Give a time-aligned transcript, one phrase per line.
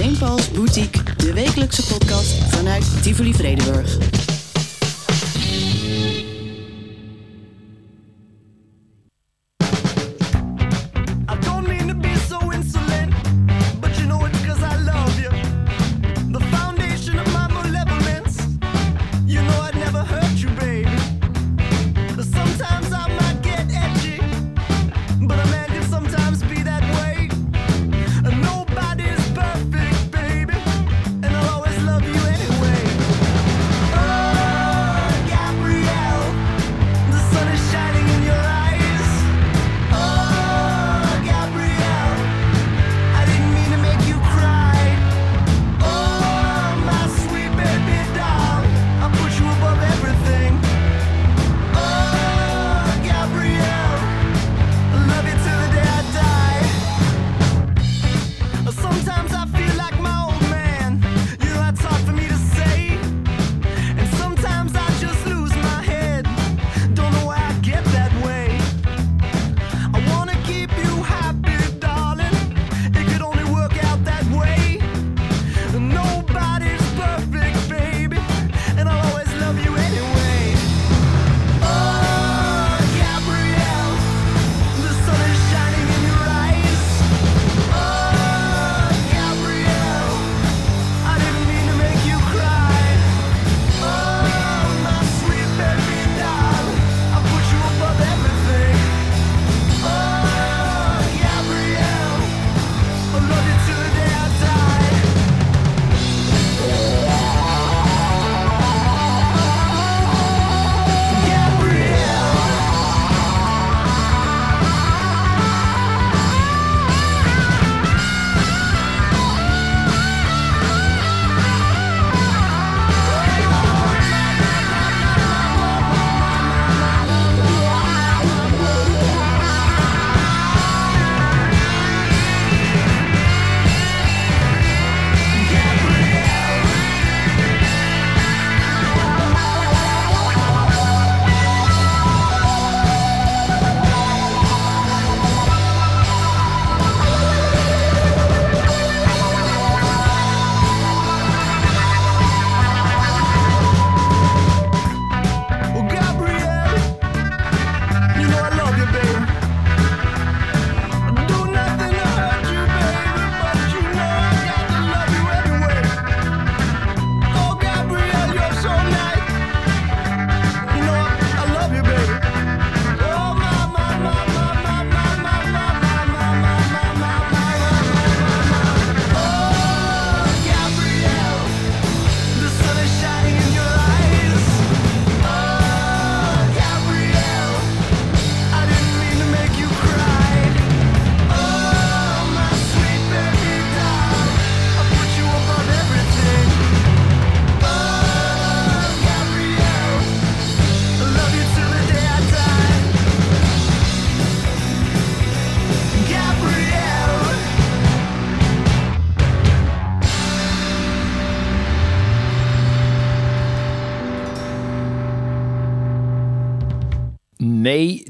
[0.00, 0.18] St.
[0.18, 4.29] Paul's Boutique, de wekelijkse podcast vanuit Tivoli Vredenburg.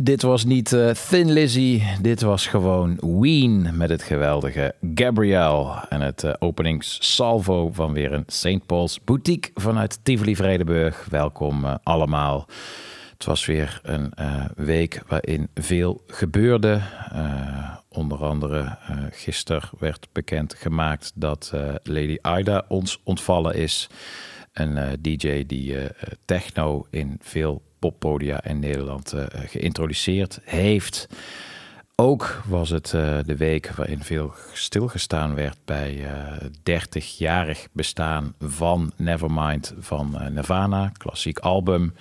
[0.03, 1.83] Dit was niet eh, Thin Lizzy.
[2.01, 5.85] Dit was gewoon Ween met het geweldige Gabrielle.
[5.89, 8.67] En het eh, openingssalvo van weer een St.
[8.67, 11.07] Paul's boutique vanuit Tivoli Vredenburg.
[11.11, 12.47] Welkom eh, allemaal.
[13.13, 14.13] Het was weer een
[14.55, 16.81] week waarin veel gebeurde.
[17.89, 18.77] Onder andere
[19.11, 23.89] gisteren werd bekend gemaakt dat Lady Ida ons ontvallen is.
[24.53, 25.77] Een DJ die
[26.25, 31.09] techno in veel poppodia in Nederland eh, geïntroduceerd heeft.
[31.97, 38.93] Ook was het eh, de week waarin veel stilgestaan werd bij eh 30-jarig bestaan van
[38.97, 41.95] Nevermind van eh, Nirvana, klassiek album.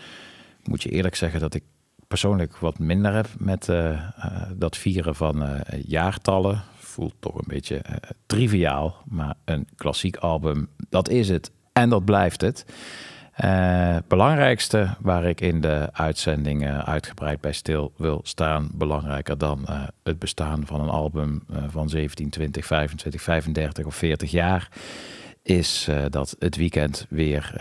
[0.63, 1.63] Moet je eerlijk zeggen dat ik
[2.09, 4.01] persoonlijk wat minder heb met eh, eh,
[4.55, 6.63] dat vieren van eh, jaartallen.
[6.77, 7.95] Voelt toch een beetje eh,
[8.25, 12.65] triviaal, maar een klassiek album, dat is het en dat blijft het.
[13.39, 19.65] Eh, belangrijkste waar ik in de uitzending eh, uitgebreid bij stil wil staan, belangrijker dan
[19.65, 24.69] eh, het bestaan van een album van 17, 20, 25, 35 of 40 jaar,
[25.43, 27.53] is dat het weekend weer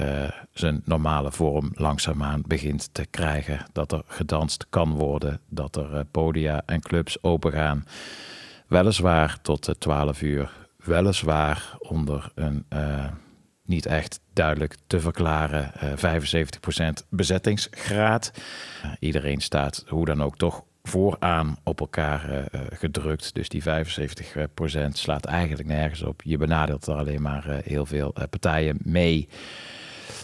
[0.53, 3.67] zijn normale vorm langzaamaan begint te krijgen.
[3.73, 7.85] Dat er gedanst kan worden, dat er podia en clubs opengaan.
[8.69, 12.65] Weliswaar tot eh, 12 uur weliswaar onder een
[13.69, 16.19] niet echt duidelijk te verklaren eh
[17.03, 18.31] 75% bezettingsgraad.
[18.83, 23.35] Eh, iedereen staat hoe dan ook toch vooraan op elkaar eh, eh, gedrukt.
[23.35, 23.67] Dus die 75%
[24.93, 26.23] slaat eigenlijk nergens op.
[26.23, 29.29] Je benadeelt er alleen maar eh, heel veel eh, partijen mee.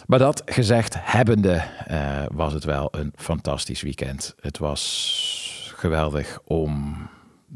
[0.06, 4.34] Maar dat gezegd hebbende, eh, was het wel een fantastisch weekend.
[4.40, 6.96] Het was geweldig om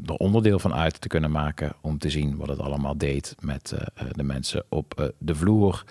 [0.05, 1.73] er onderdeel van uit te kunnen maken.
[1.81, 5.35] Om te zien wat het allemaal deed met eh, eh, de mensen op eh, de
[5.35, 5.83] vloer.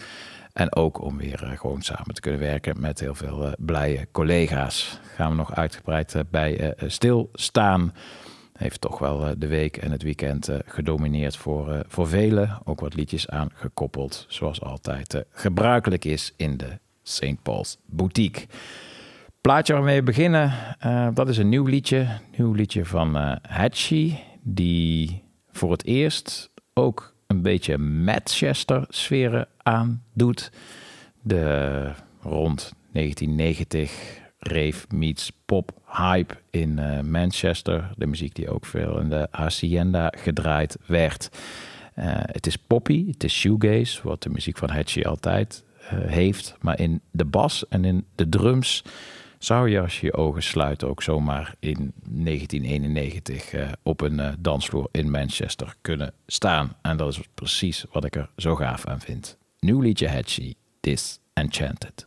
[0.52, 5.00] En ook om weer gewoon samen te kunnen werken met heel veel blije collega's.
[5.14, 7.94] Gaan we nog uitgebreid bij stilstaan.
[8.52, 12.58] Heeft toch wel de week en het weekend gedomineerd voor, voor velen.
[12.64, 17.42] Ook wat liedjes aan gekoppeld, zoals altijd gebruikelijk is in de St.
[17.42, 18.46] Paul's Boutique.
[19.40, 22.06] Plaatje waarmee we beginnen, eh, dat is een nieuw liedje.
[22.36, 30.52] Nieuw liedje van Hatchie, die voor het eerst ook een beetje Manchester-sferen aandoet.
[31.22, 31.90] De
[32.20, 37.90] rond 1990 rave meets pop hype in eh, Manchester.
[37.96, 41.28] De muziek die ook veel in de Hacienda gedraaid werd.
[42.32, 46.56] Het is poppy, het is shoegaze, wat de muziek van Hatchie altijd heeft.
[46.60, 48.84] Maar in de bas en in de drums
[49.38, 54.32] zou je als je je ogen sluit ook zomaar in 1991 eh, op een eh,
[54.38, 56.76] dansvloer in Manchester kunnen staan.
[56.82, 59.38] En dat is precies wat ik er zo gaaf aan vind.
[59.60, 62.06] Nieuw liedje Hatchie, Disenchanted.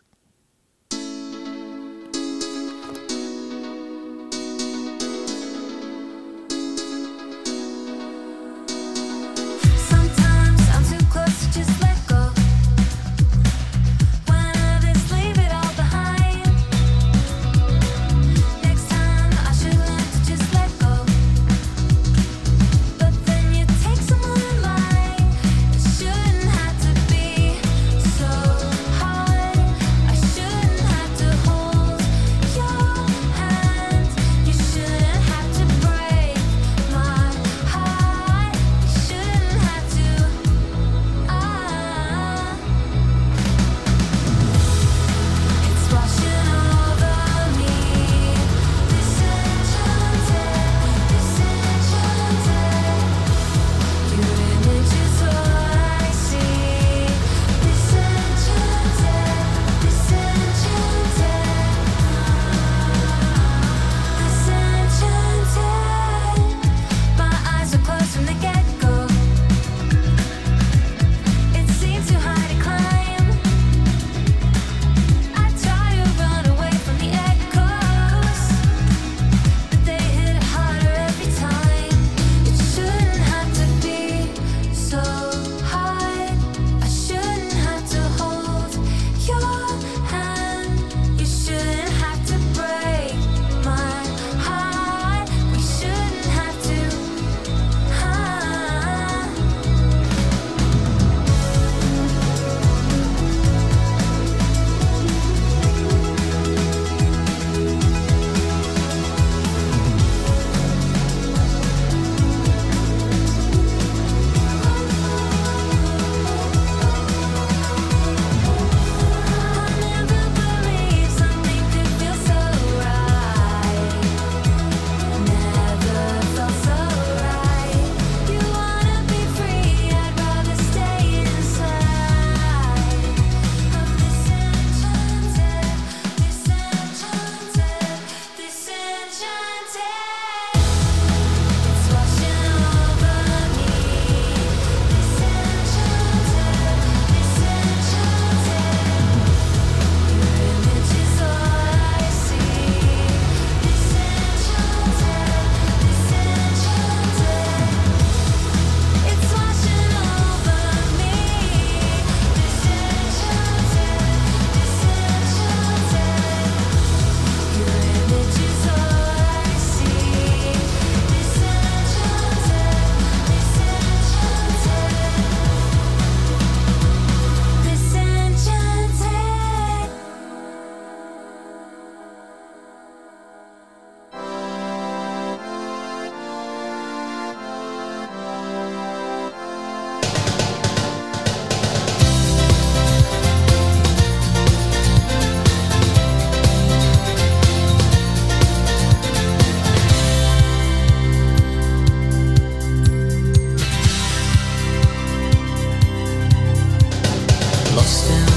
[207.73, 208.31] Lost in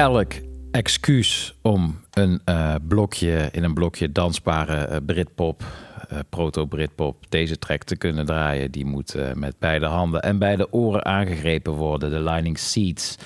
[0.00, 0.32] elk
[0.70, 5.62] excuus om een eh, blokje in een blokje dansbare eh, Britpop,
[6.08, 11.04] eh, proto-Britpop, deze track te kunnen draaien, die moet met beide handen en beide oren
[11.04, 12.10] aangegrepen worden.
[12.10, 13.16] De Lining Seats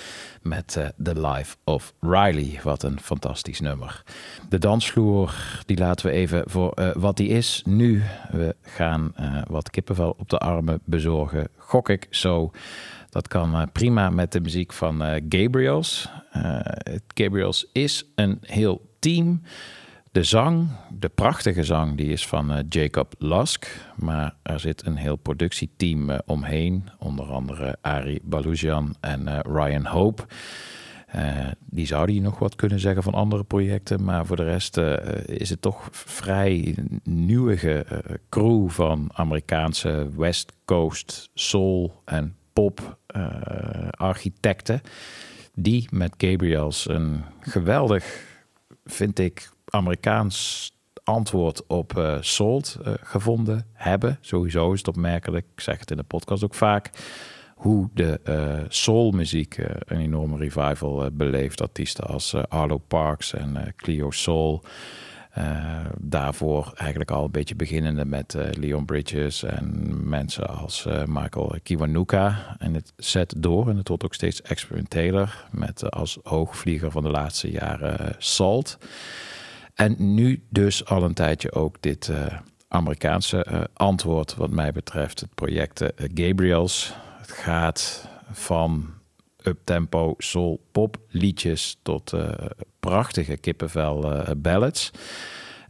[0.42, 2.60] met The Life of Riley.
[2.62, 4.02] Wat een fantastisch nummer.
[4.48, 5.34] De dansvloer,
[5.66, 7.62] die laten we even voor wat die is.
[7.66, 9.14] Nu, we gaan
[9.48, 11.48] wat kippenvel op de armen bezorgen.
[11.56, 12.50] Gok ik zo.
[13.14, 16.08] Dat kan eh, prima met de muziek van eh, Gabriels.
[16.30, 16.60] Eh,
[17.14, 19.42] Gabriels is een heel team.
[20.12, 20.68] De zang,
[20.98, 23.66] de prachtige zang, die is van Jacob Lusk.
[23.96, 26.88] Maar er zit een heel productieteam omheen.
[26.98, 30.22] Onder andere Ari Balujan en Ryan Hope.
[31.64, 34.04] Die zouden hier nog wat kunnen zeggen van andere projecten.
[34.04, 34.76] Maar voor de rest
[35.26, 37.86] is het toch vrij nieuwige
[38.28, 42.98] crew van Amerikaanse West Coast soul en pop
[43.90, 44.80] architecten.
[45.54, 48.24] Die met Gabriels een geweldig,
[48.84, 50.72] vind ik, Amerikaans
[51.04, 54.18] antwoord op eh Salt eh, gevonden hebben.
[54.20, 56.90] Sowieso is het opmerkelijk, ik zeg het in de podcast ook vaak,
[57.54, 61.60] hoe de eh soulmuziek eh, een enorme revival eh, beleeft.
[61.60, 64.62] Artiesten als eh, Arlo Parks en eh, Cleo Soul.
[65.34, 71.04] Eh, daarvoor eigenlijk al een beetje beginnende met eh, Leon Bridges en mensen als eh,
[71.06, 72.56] Michael Kiwanuka.
[72.58, 77.08] En het zet door en het wordt ook steeds experimenteler met als hoogvlieger van de
[77.08, 78.78] laatste jaren Salt.
[79.74, 82.12] En nu dus al een tijdje ook dit
[82.68, 85.20] Amerikaanse antwoord wat mij betreft.
[85.20, 86.94] Het project Gabriels.
[87.18, 88.93] Het gaat van
[89.46, 92.30] uptempo soul pop liedjes tot eh,
[92.80, 94.90] prachtige kippenvel eh, ballads.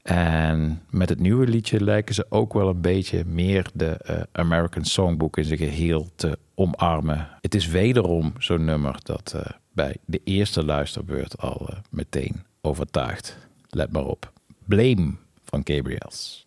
[0.02, 4.84] En met het nieuwe liedje lijken ze ook wel een beetje meer de eh, American
[4.84, 7.28] Songbook in zijn geheel te omarmen.
[7.40, 9.34] Het is wederom zo'n nummer dat
[9.72, 13.38] bij de eerste luisterbeurt al meteen overtuigt.
[13.68, 14.32] Let maar op.
[14.64, 15.14] Blame
[15.44, 16.46] van Gabriels.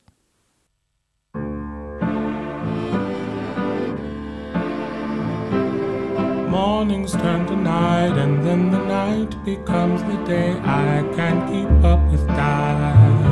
[6.47, 10.51] Mornings turn to night, and then the night becomes the day.
[10.63, 13.27] I can't keep up with time.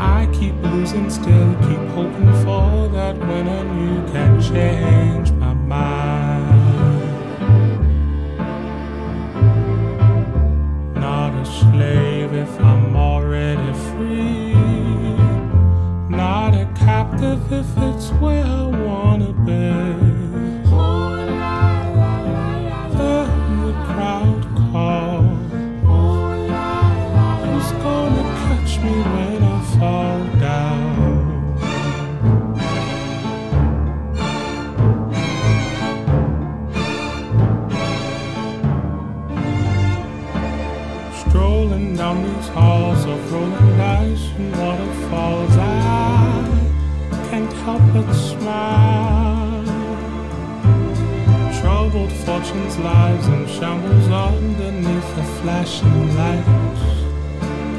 [0.00, 6.48] I keep losing still, keep hoping for that when and you can change my mind.
[10.94, 12.17] Not a slave
[16.88, 19.68] captive if it's where I wanna be.
[22.98, 23.14] The
[23.88, 24.42] crowd.
[27.44, 31.26] Who's gonna catch me when I fall down?
[41.20, 43.67] Strolling down these halls of rolling
[48.14, 49.64] smile.
[51.60, 56.84] Troubled fortunes, lives, and shambles underneath the flashing lights.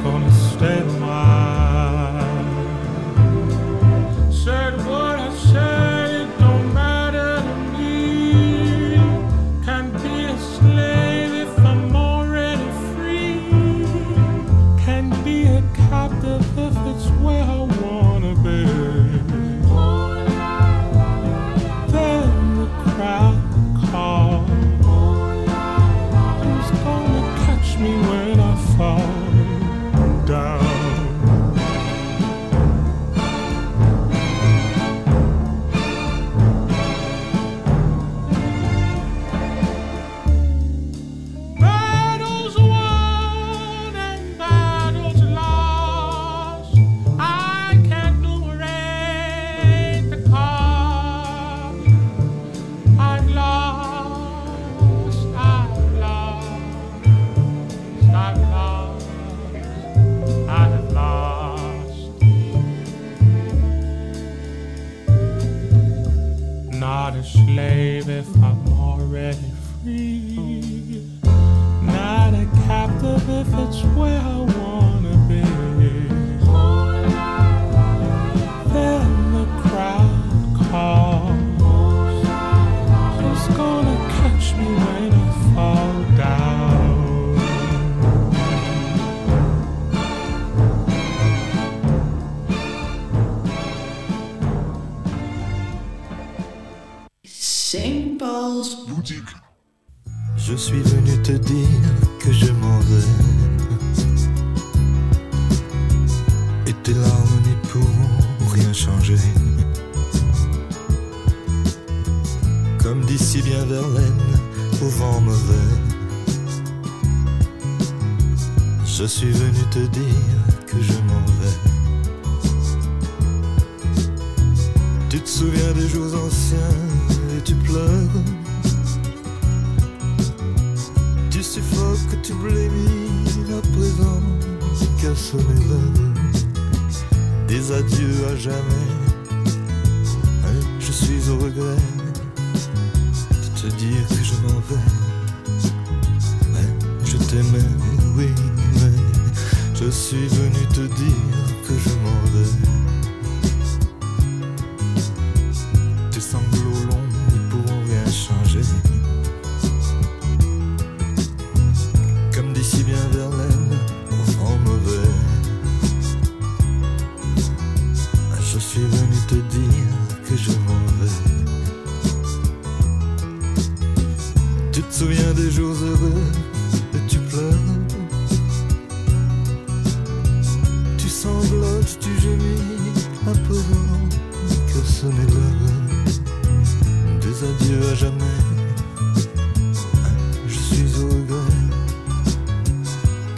[0.03, 1.48] Gonna stay a while.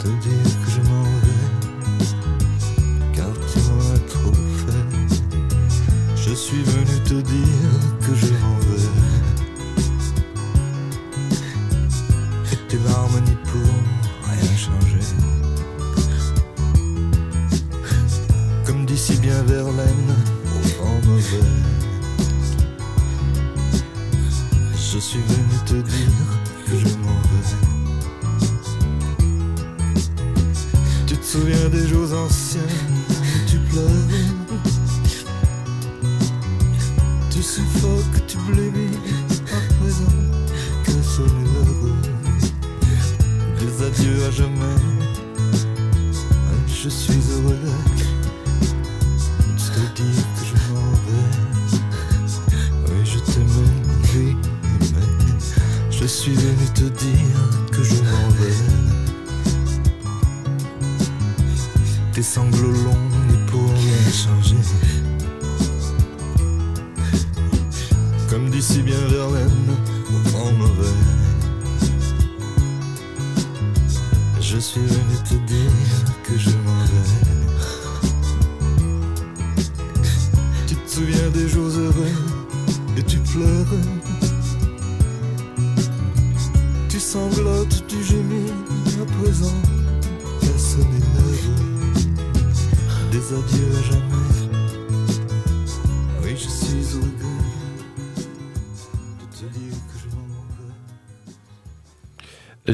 [0.04, 0.41] De dire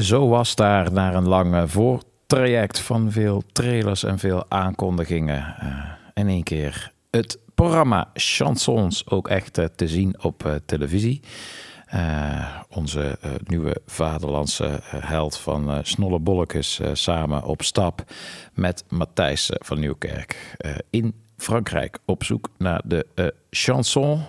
[0.09, 5.67] Zo was daar na een lang voortraject van veel trailers en veel aankondigingen eh,
[6.13, 11.21] in één keer het programma Chansons ook echt eh, te zien op eh, televisie.
[11.85, 18.03] Eh, onze eh, nieuwe vaderlandse eh, held van eh Snolle Bollekes eh, samen op stap
[18.53, 24.21] met Matthijs eh, van Nieuwkerk eh, in Frankrijk op zoek naar de eh, chanson.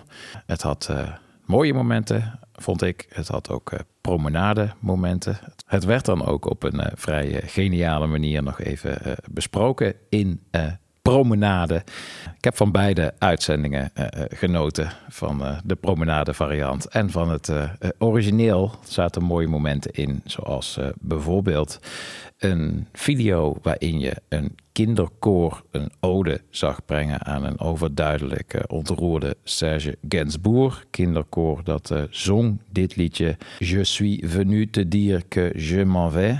[0.45, 1.09] Het had eh,
[1.45, 3.05] mooie momenten, vond ik.
[3.09, 5.37] Het had ook eh, promenade momenten.
[5.65, 9.93] Het werd dan ook op een eh, vrij eh, geniale manier nog even eh, besproken
[10.09, 10.41] in
[11.01, 11.75] promenade.
[12.37, 13.91] Ik heb van beide uitzendingen
[14.29, 14.91] genoten.
[15.09, 17.51] Van de promenade variant en van het
[17.97, 18.63] origineel.
[18.63, 20.21] Er zaten mooie momenten in.
[20.25, 21.79] Zoals bijvoorbeeld
[22.41, 29.97] een video waarin je een kinderkoor een ode zag brengen aan een overduidelijk ontroerde Serge
[30.09, 30.85] Gainsbourg.
[30.89, 36.37] Kinderkoor dat eh, zong dit liedje Je suis venu te dire que je m'en vais.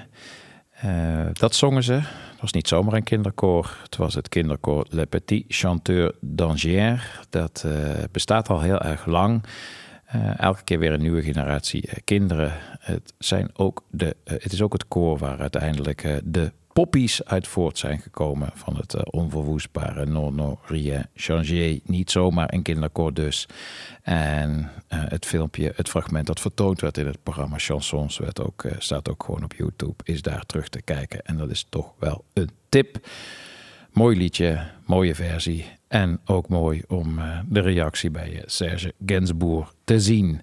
[0.71, 1.93] Eh, dat zongen ze.
[1.93, 3.77] Het was niet zomaar een kinderkoor.
[3.83, 7.03] Het was het kinderkoor Le Petit Chanteur d'Angers.
[7.29, 9.43] Dat eh, bestaat al heel erg lang.
[10.11, 12.53] Eh, elke keer weer een nieuwe generatie eh, kinderen.
[12.79, 17.47] Het, zijn ook de, eh, het is ook het koor waar uiteindelijk de poppies uit
[17.47, 18.49] voort zijn gekomen.
[18.53, 21.79] Van het onverwoestbare Non Non Rien Changer.
[21.83, 23.47] Niet zomaar een kinderkoor dus.
[24.01, 28.17] En het filmpje, het fragment dat vertoond werd in het programma Chansons...
[28.17, 31.21] Werd ook, staat ook gewoon op YouTube, is daar terug te kijken.
[31.21, 33.07] En dat is toch wel een tip.
[33.91, 35.65] Mooi liedje, mooie versie.
[35.91, 40.41] En ook mooi om eh, de reactie bij eh, Serge Gainsbourg te zien.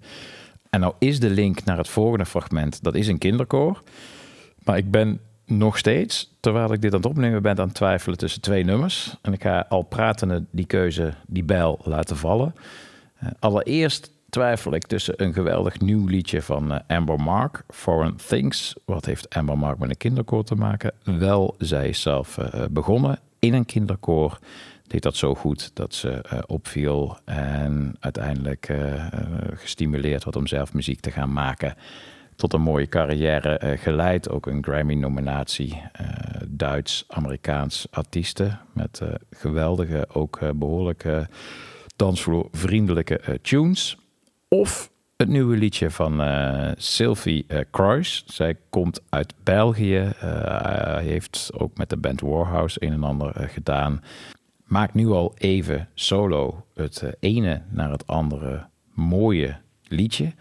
[0.70, 3.82] En nou is de link naar het volgende fragment, dat is een kinderkoor.
[4.64, 8.18] Maar ik ben nog steeds, terwijl ik dit aan het opnemen ben, aan het twijfelen
[8.18, 9.16] tussen twee nummers.
[9.22, 12.54] En ik ga al pratende die keuze, die bijl laten vallen.
[13.18, 18.74] Eh, allereerst twijfel ik tussen een geweldig nieuw liedje van Amber Mark, Foreign Things.
[18.84, 20.92] Wat heeft Amber Mark met een kinderkoor te maken?
[21.04, 22.38] Wel, zij is zelf
[22.70, 24.38] begonnen in een kinderkoor.
[24.88, 30.46] Deed dat zo goed dat ze eh, opviel en uiteindelijk eh, eh, gestimuleerd werd om
[30.46, 31.74] zelf muziek te gaan maken.
[32.37, 34.29] Tot een mooie carrière geleid.
[34.31, 35.83] Ook een Grammy-nominatie.
[36.48, 38.61] Duits-Amerikaans artiesten.
[38.72, 41.29] Met geweldige, ook eh, behoorlijke
[41.96, 43.98] dansvloervriendelijke tunes.
[44.48, 46.22] Of het nieuwe liedje van
[46.77, 48.24] Sylvie Kruis.
[48.27, 50.12] Zij komt uit België.
[50.20, 54.03] eh, heeft ook met de band Warhouse een en ander gedaan.
[54.68, 60.33] Maakt nu al even solo het eh, ene naar het andere mooie liedje.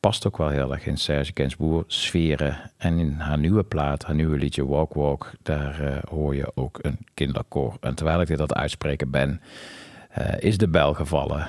[0.00, 2.70] Past ook wel heel erg in Serge Gainsbourg sferen.
[2.76, 6.78] En in haar nieuwe plaat, haar nieuwe liedje Walk Walk, daar eh, hoor je ook
[6.82, 7.76] een kinderkoor.
[7.80, 9.40] En terwijl ik dit aan het uitspreken ben,
[10.10, 11.48] eh, is de bel gevallen.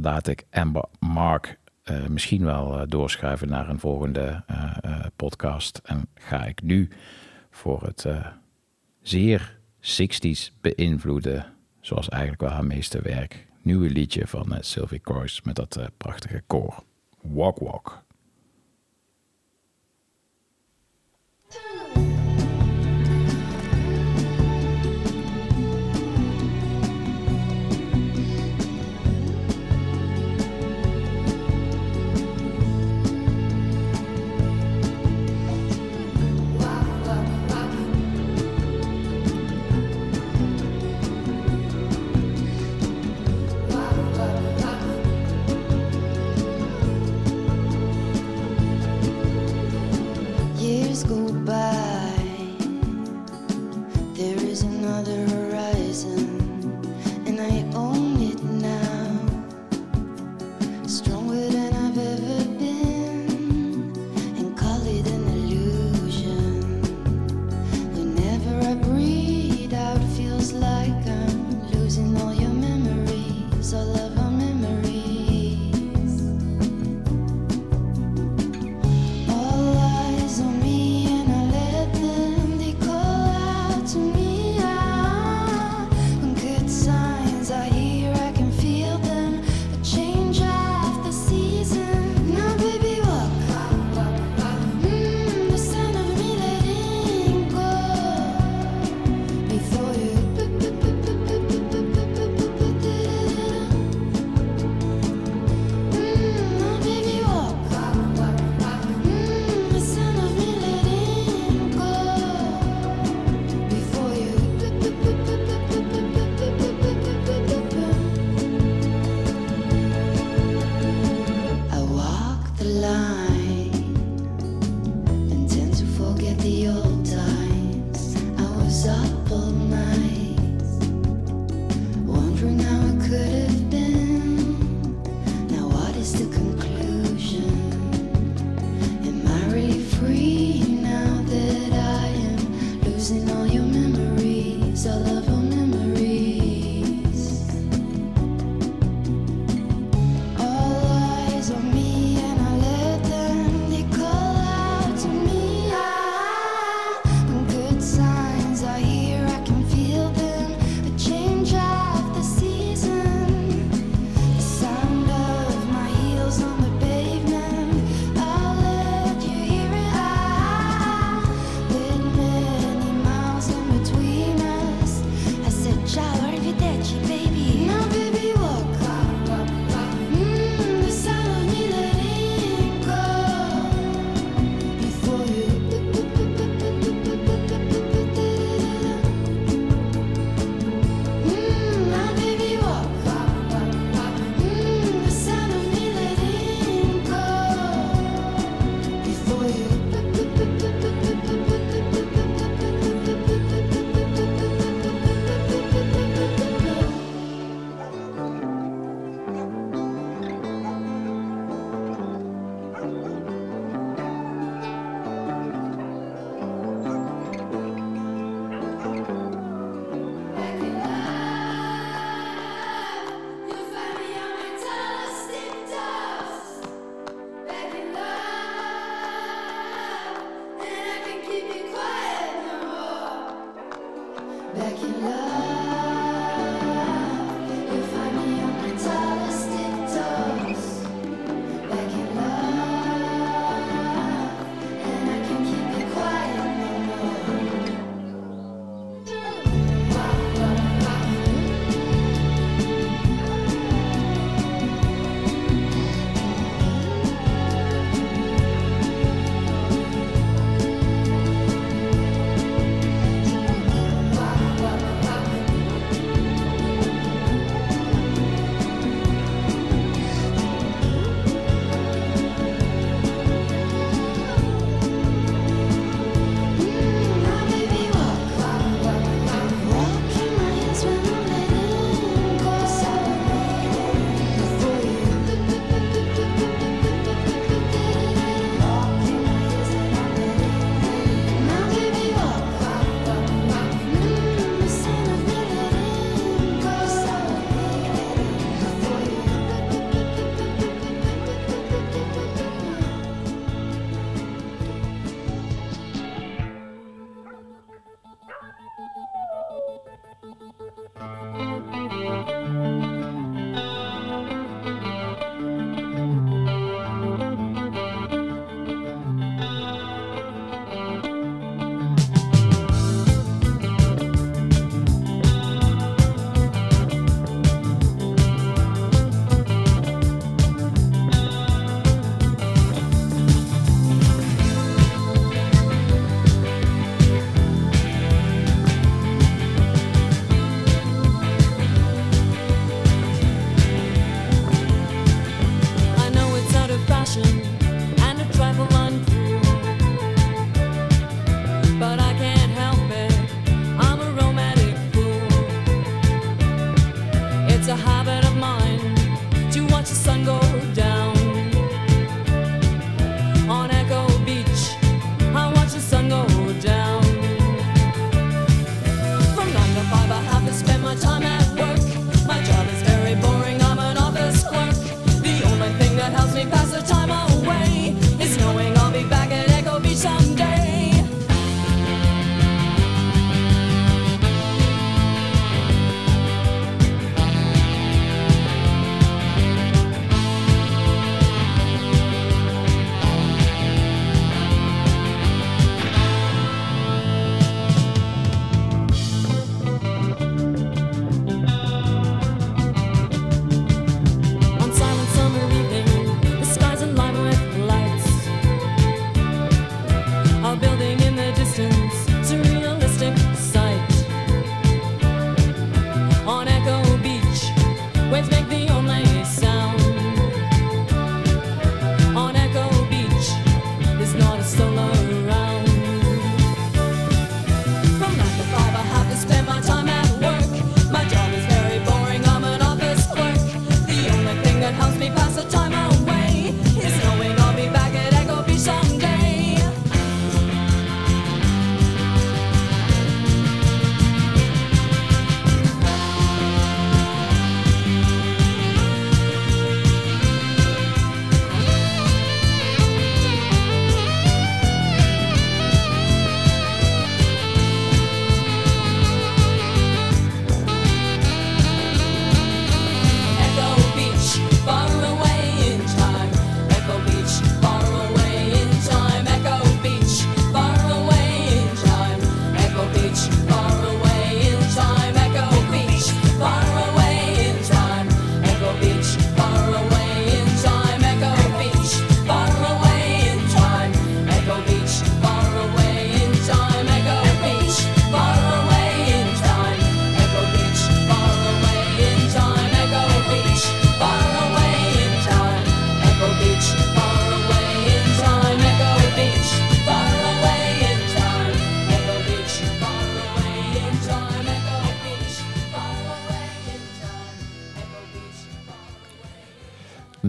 [0.00, 1.58] Laat ik Amber Mark
[2.08, 4.42] misschien wel doorschuiven naar een volgende
[5.16, 5.80] podcast.
[5.84, 6.88] En ga ik nu
[7.50, 8.06] voor het
[9.02, 9.55] zeer
[9.86, 11.54] 60s beïnvloede
[11.86, 13.46] Zoals eigenlijk wel haar meeste werk.
[13.62, 16.82] Nieuwe liedje van eh, Sylvie Coyce met dat eh, prachtige koor.
[17.20, 18.04] Walk, walk.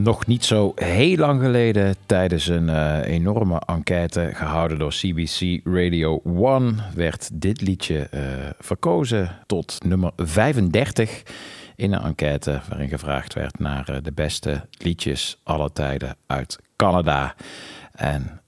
[0.08, 6.22] Nog niet zo heel lang geleden, tijdens een eh, enorme enquête gehouden door CBC Radio
[6.24, 8.22] 1, werd dit liedje eh,
[8.60, 11.24] verkozen tot nummer 35
[11.76, 17.36] in een enquête waarin gevraagd werd naar eh, de beste liedjes aller tijden uit Canada.
[17.92, 18.42] En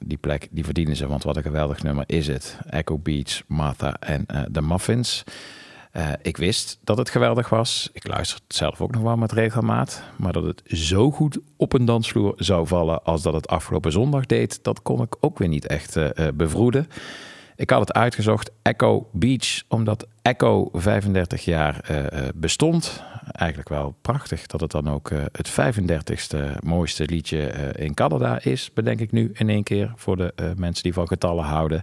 [0.00, 2.58] die plek die verdienen ze, want wat een geweldig nummer is het.
[2.70, 5.24] Echo Beach, Martha en The Muffins.
[5.96, 7.90] Eh, ik wist dat het geweldig was.
[7.92, 10.02] Ik luister het zelf ook nog wel met regelmaat.
[10.16, 14.26] Maar dat het zo goed op een dansvloer zou vallen als dat het afgelopen zondag
[14.26, 16.88] deed, dat kon ik ook weer niet echt eh, bevroeden.
[17.56, 21.90] Ik had het uitgezocht, Echo Beach, omdat Echo 35 jaar
[22.34, 23.02] bestond.
[23.32, 27.40] Eigenlijk wel prachtig dat het dan ook het 35ste mooiste liedje
[27.76, 31.44] in Canada is, bedenk ik nu in één keer voor de mensen die van getallen
[31.44, 31.82] houden.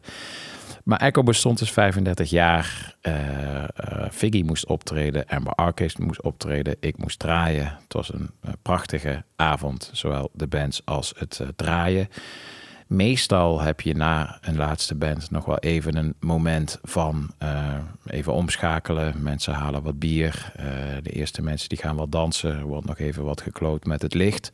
[0.84, 2.95] Maar Echo bestond dus 35 jaar.
[3.01, 3.63] Eh,
[4.11, 7.77] Figgy moest optreden, Amber Arcade moest optreden, ik moest draaien.
[7.84, 12.07] Het was een eh, prachtige avond, zowel de bands als het draaien.
[12.88, 17.31] Meestal heb je na een laatste band nog wel even een moment van
[18.05, 19.23] even omschakelen.
[19.23, 20.51] Mensen halen wat bier.
[21.01, 22.57] De eerste mensen die gaan wat dansen.
[22.57, 24.51] Er wordt nog even wat gekloot met het licht.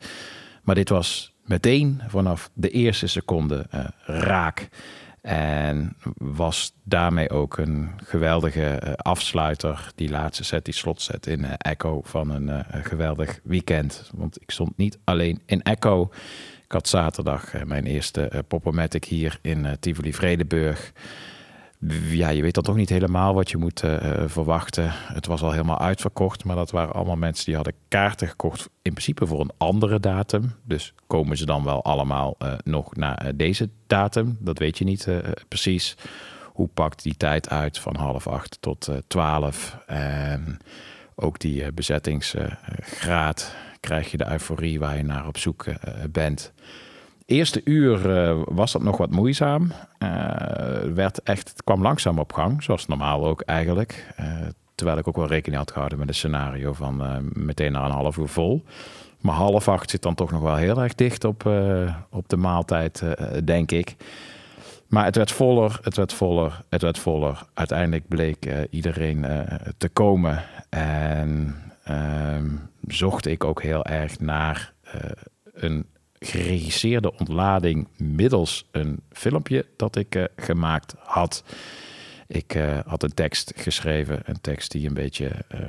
[0.62, 3.66] Maar dit was meteen vanaf de eerste seconde
[4.04, 4.68] raak.
[5.20, 9.92] En was daarmee ook een geweldige eh, afsluiter.
[9.94, 14.10] Die laatste set, die slotset in eh, Echo van een eh, geweldig weekend.
[14.14, 16.10] Want ik stond niet alleen in Echo.
[16.64, 20.92] Ik had zaterdag mijn eerste Poppermatic hier in Tivoli Vredenburg.
[21.88, 24.90] Ja, je weet dan toch niet helemaal wat je moet eh, eh, verwachten.
[24.92, 28.68] Het was al helemaal uitverkocht, maar dat waren allemaal mensen die hadden kaarten gekocht.
[28.82, 30.52] In principe voor een andere datum.
[30.62, 34.36] Dus komen ze dan wel allemaal eh, nog naar deze datum?
[34.40, 35.08] Dat weet je niet
[35.48, 35.96] precies.
[36.52, 39.78] Hoe pakt die tijd uit van half acht tot twaalf?
[39.86, 40.58] En
[41.14, 43.54] ook die bezettingsgraad.
[43.80, 45.64] Krijg je de euforie waar je naar op zoek
[46.10, 46.52] bent.
[47.30, 49.72] Eerste uur eh, was dat nog wat moeizaam.
[49.98, 50.10] Eh,
[50.94, 54.12] werd echt, het kwam langzaam op gang, zoals normaal ook eigenlijk.
[54.16, 54.26] Eh,
[54.74, 58.16] terwijl ik ook wel rekening had gehouden met een scenario van meteen na een half
[58.16, 58.64] uur vol.
[59.20, 61.50] Maar half acht zit dan toch nog wel heel erg dicht op,
[62.10, 63.02] op de maaltijd,
[63.44, 63.96] denk ik.
[64.86, 67.42] Maar het werd voller, het werd voller, het werd voller.
[67.54, 69.26] Uiteindelijk bleek iedereen
[69.78, 70.42] te komen.
[70.68, 72.48] En ehm,
[72.86, 74.72] zocht ik ook heel erg naar
[75.52, 75.86] een
[76.20, 81.44] geregisseerde ontlading middels een filmpje dat ik eh, gemaakt had.
[82.30, 85.60] Ik eh, had een tekst geschreven, een tekst die een beetje, eh,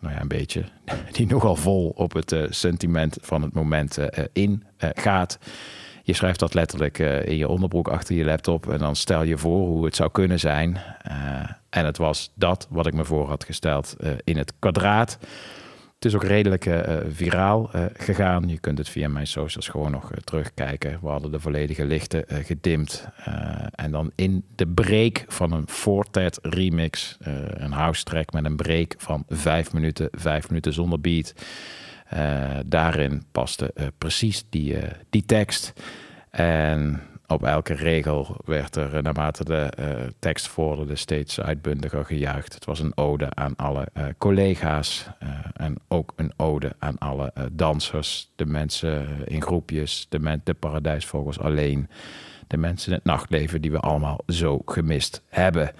[0.00, 0.64] nou ja, een beetje,
[1.12, 5.38] die nogal vol op het sentiment van het moment eh, in eh, gaat.
[6.02, 9.66] Je schrijft dat letterlijk in je onderbroek achter je laptop en dan stel je voor
[9.66, 10.80] hoe het zou kunnen zijn.
[11.70, 15.18] En het was dat wat ik me voor had gesteld in het kwadraat.
[16.00, 18.48] Het is ook redelijk eh, eh, viraal eh, gegaan.
[18.48, 20.98] Je kunt het via mijn socials gewoon nog terugkijken.
[21.02, 23.08] We hadden de volledige lichten gedimd.
[23.74, 27.16] En dan in de break van een Fortet remix.
[27.50, 30.08] een house track met een break van vijf minuten.
[30.12, 31.34] Vijf minuten zonder beat.
[32.66, 34.76] Daarin paste precies die,
[35.10, 35.72] die tekst.
[36.30, 37.00] En
[37.30, 42.54] op elke regel werd er eh, naarmate de eh, tekst vorderde steeds uitbundiger gejuicht.
[42.54, 45.08] Het was een ode aan alle eh, collega's
[45.52, 51.38] en ook een ode aan alle dansers, de mensen in groepjes, de, men, de paradijsvogels
[51.38, 51.88] alleen,
[52.46, 55.72] de mensen in het nachtleven die we allemaal zo gemist hebben.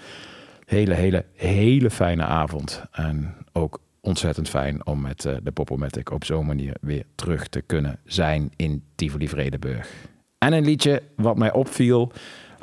[0.66, 6.46] Hele, hele, hele fijne avond en ook ontzettend fijn om met de Popomatic op zo'n
[6.46, 10.09] manier weer terug te kunnen zijn in Tivoli Vredenburg.
[10.41, 12.12] En een liedje wat mij opviel,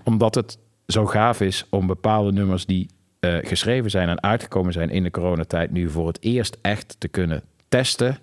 [0.03, 0.57] omdat het
[0.87, 5.11] zo gaaf is om bepaalde nummers die eh, geschreven zijn en uitgekomen zijn in de
[5.11, 8.17] coronatijd nu voor het eerst echt te kunnen testen.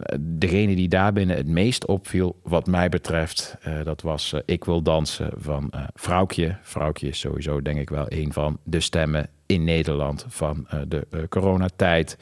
[0.00, 4.82] Eh, degene die daarbinnen het meest opviel, wat mij betreft, eh, dat was Ik wil
[4.82, 6.56] dansen van Vrouwtje.
[6.62, 12.16] Vrouwtje is sowieso denk ik wel een van de stemmen in Nederland van de coronatijd.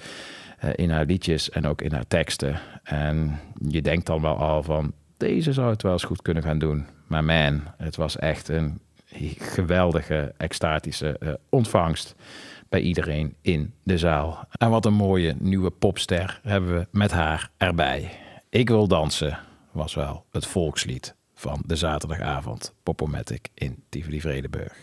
[0.74, 2.60] In haar liedjes en ook in haar teksten.
[2.82, 6.58] En je denkt dan wel al van, deze zou het wel eens goed kunnen gaan
[6.58, 6.86] doen.
[7.06, 8.80] Maar man, het was echt een
[9.38, 12.14] geweldige, extatische eh, ontvangst
[12.68, 14.46] bij iedereen in de zaal.
[14.50, 18.10] En wat een mooie nieuwe popster hebben we met haar erbij.
[18.48, 19.38] Ik wil dansen
[19.72, 24.76] was wel het volkslied van de zaterdagavond Popomatic in Tivoli Vredenburg.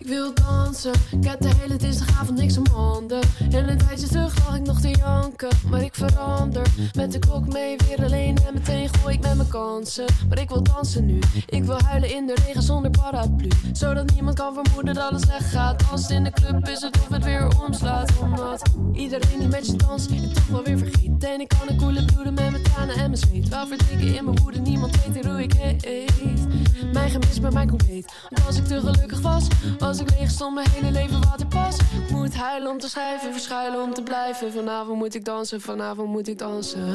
[0.00, 3.20] Ik wil dansen, ik heb de hele dinsdagavond niks om handen.
[3.50, 6.66] En een tijdje terug lag ik nog te janken, maar ik verander.
[6.94, 10.04] Met de klok mee weer alleen en meteen gooi ik met mijn kansen.
[10.28, 13.48] Maar ik wil dansen nu, ik wil huilen in de regen zonder paraplu.
[13.72, 15.82] Zodat niemand kan vermoeden dat het slecht gaat.
[15.90, 18.12] Als in de club is het of het weer omslaat.
[18.22, 21.24] Omdat iedereen die met je danst, het toch wel weer vergeet.
[21.24, 23.48] En ik kan een koele bloeden met mijn tranen en mijn zweet.
[23.48, 26.48] Wel verdrinken in mijn woede, niemand weet hoe ik heet.
[26.92, 28.12] Mijn gemis bij mij compleet.
[28.30, 29.46] Want als ik te gelukkig was,
[29.90, 31.76] als ik leeg stond, mijn hele leven waterpas.
[31.76, 34.52] Ik moet huilen om te schrijven, verschuilen om te blijven.
[34.52, 36.92] Vanavond moet ik dansen, vanavond moet ik dansen.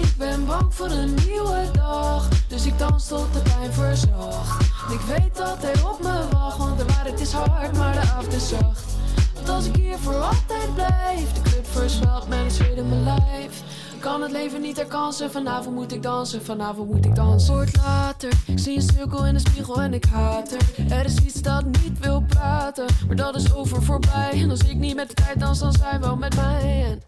[0.00, 4.60] Ik ben bang voor een nieuwe dag, dus ik dans tot de pijn verzacht.
[4.92, 8.32] Ik weet dat hij op me wacht, want de waarheid is hard, maar de avond
[8.32, 8.84] is zacht.
[9.34, 13.62] Want als ik hier voor altijd blijf, de club verswelt een zweet in mijn lijf.
[14.02, 17.54] Kan het leven niet herkansen, vanavond moet ik dansen, vanavond moet ik dansen.
[17.54, 20.92] Wordt later, ik zie een cirkel in de spiegel en ik haat er.
[20.92, 24.30] Er is iets dat niet wil praten, maar dat is over voorbij.
[24.32, 26.84] En als ik niet met de tijd dans, dan zij wel met mij.
[26.90, 27.02] En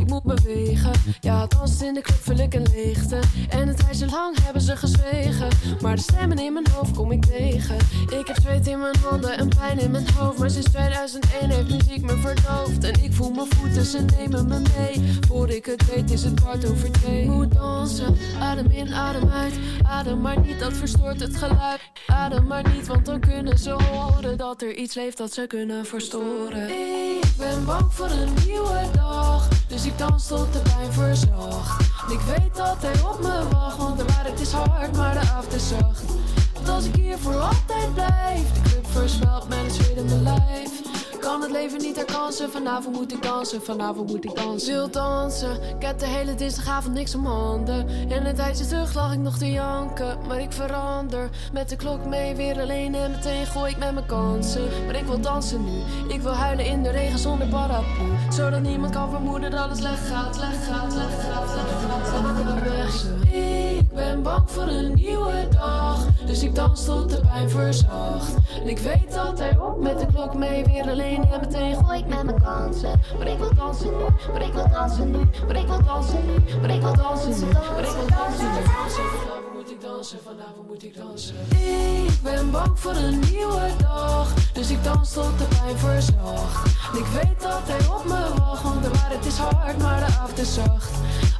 [0.00, 3.20] ik moet bewegen, ja, dansen in de club vul ik een leegte.
[3.48, 5.48] En een tijdje lang hebben ze gezwegen,
[5.80, 7.76] maar de stemmen in mijn hoofd kom ik tegen.
[8.18, 11.70] Ik heb zweet in mijn handen en pijn in mijn hoofd, maar sinds 2001 heeft
[11.70, 12.84] muziek me verdoofd.
[12.84, 15.18] En ik voel mijn voeten, ze nemen me mee.
[15.28, 17.26] Voor ik het weet is het kwart over twee.
[17.26, 19.54] Moet dansen, adem in, adem uit.
[19.82, 21.80] Adem maar niet, dat verstoort het geluid.
[22.06, 25.86] Adem maar niet, want dan kunnen ze horen dat er iets leeft dat ze kunnen
[25.86, 26.68] verstoren.
[26.68, 31.80] Ik ben bang voor een nieuwe dag, dus ik dans tot de pijn verzacht.
[32.10, 35.54] Ik weet dat hij op me wacht, want de waarheid is hard, maar de avond
[35.54, 36.04] is zacht.
[36.54, 39.66] Want als ik hier voor altijd blijf, de club versmelt mijn
[40.22, 40.95] lijf.
[41.26, 44.74] Kan het leven niet herkansen, vanavond moet ik dansen, vanavond moet ik dansen.
[44.74, 47.88] Wil dansen, ik heb de hele dinsdagavond niks om handen.
[48.08, 51.30] En een tijdje terug lag ik nog te janken, maar ik verander.
[51.52, 54.68] Met de klok mee weer alleen en meteen gooi ik met mijn kansen.
[54.86, 55.80] Maar ik wil dansen nu,
[56.14, 58.10] ik wil huilen in de regen zonder paraplu.
[58.30, 61.48] Zodat niemand kan vermoeden dat het slecht gaat, slecht gaat, slecht gaat.
[61.48, 61.86] slecht gaat.
[63.32, 68.34] Ik ben bang voor een nieuwe dag, dus ik dans tot de pijn verzacht.
[68.62, 71.98] En ik weet dat hij op met de klok mee weer alleen en meteen gooi
[71.98, 73.00] ik met mijn kansen.
[73.18, 76.60] Maar ik wil dansen nu, maar ik wil dansen nu, maar ik wil dansen nu,
[76.60, 78.54] maar ik wil dansen nu, maar ik wil dansen.
[78.54, 81.34] Vanavond moet ik dansen, vanavond moet ik dansen.
[82.06, 86.66] Ik ben bang voor een nieuwe dag, dus ik dans tot de pijn verzacht.
[86.96, 90.38] Ik weet dat hij op me wacht, want de waarheid is hard, maar de avond
[90.38, 90.90] is zacht.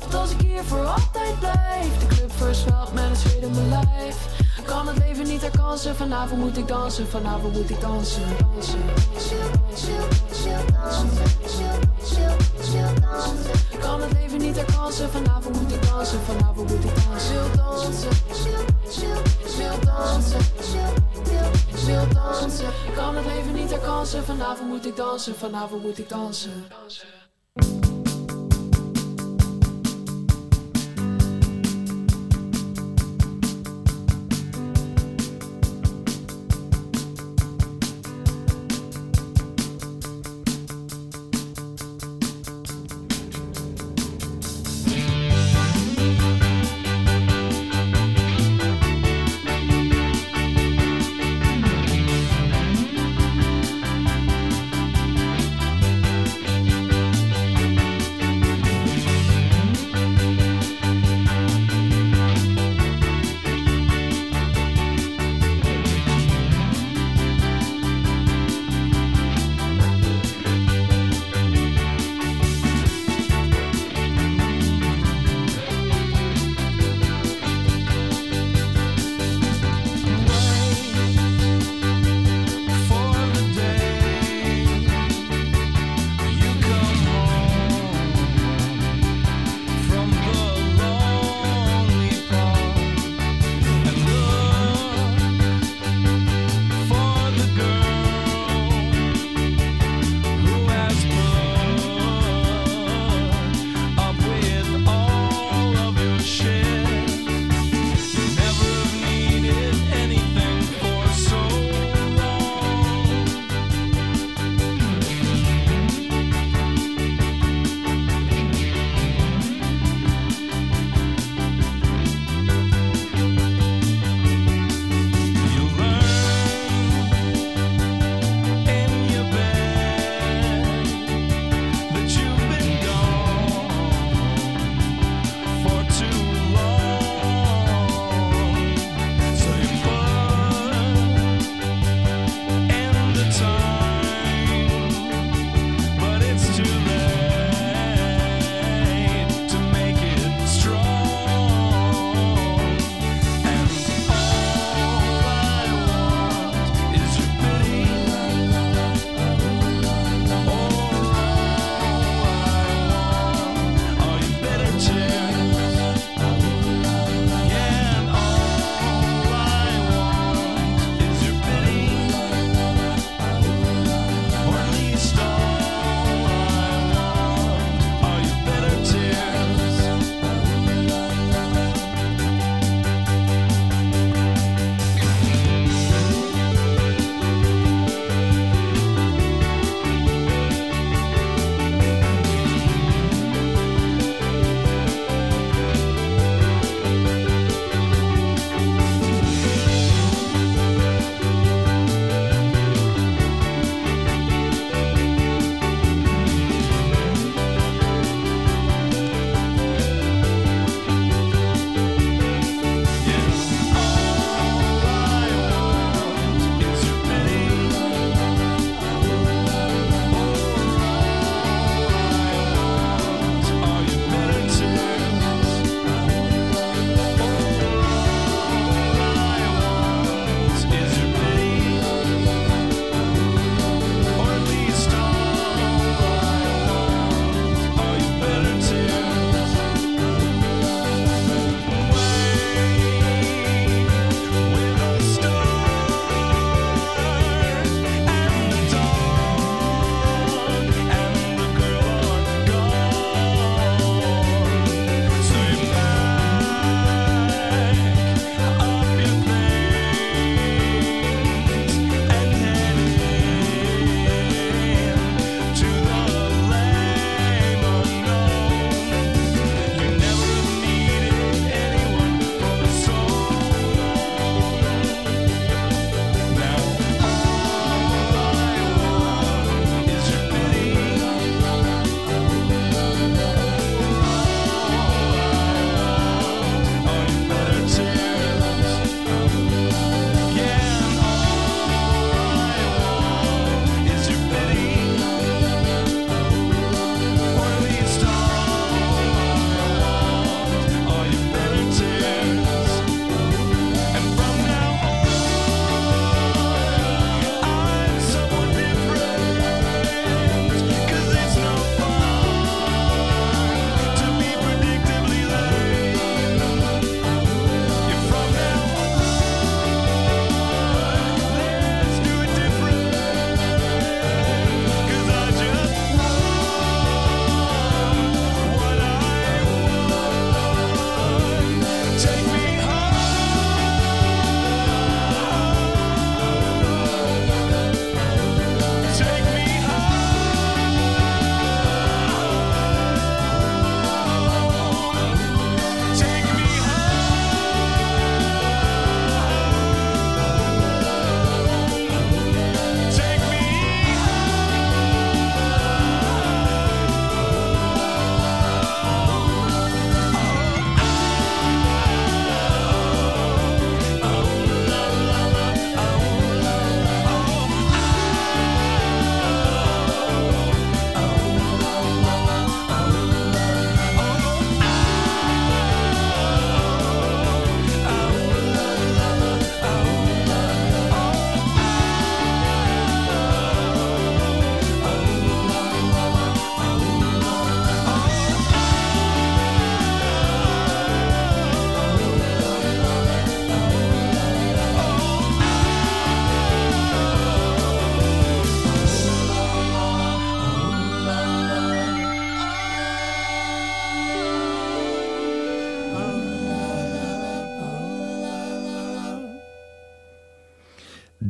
[0.01, 3.69] Want als ik hier voor altijd blijf, de club verswelt met een zweet in mijn
[3.69, 4.45] lijf.
[4.67, 8.81] Kan het leven niet herkansen, vanavond moet ik dansen, vanavond moet ik dansen, dansen.
[13.81, 17.35] Kan het leven niet herkansen, vanavond moet ik dansen, vanavond moet ik dansen.
[17.35, 18.11] Wil dansen,
[19.57, 20.41] wil dansen,
[21.87, 22.69] wil dansen.
[22.95, 26.65] Kan het leven niet herkansen, vanavond moet ik dansen, vanavond moet ik dansen.
[27.57, 27.96] Thank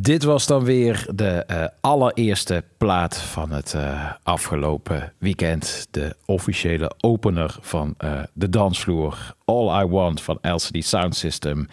[0.07, 5.87] Dit was dan weer de eh, allereerste plaat van het eh, afgelopen weekend.
[5.91, 9.35] De officiële opener van eh, de dansvloer.
[9.45, 11.67] All I Want van LCD Sound System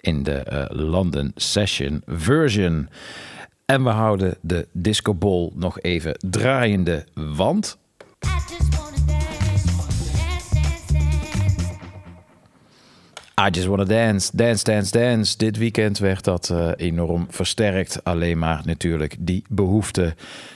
[0.00, 2.88] in de London Session version.
[3.64, 7.78] En we houden de Disco Ball nog even draaiende, want
[13.40, 15.36] I Just Wanna Dance, Dance, Dance, Dance.
[15.36, 18.04] Dit weekend werd dat eh, enorm versterkt.
[18.04, 20.14] Alleen maar natuurlijk die behoefte.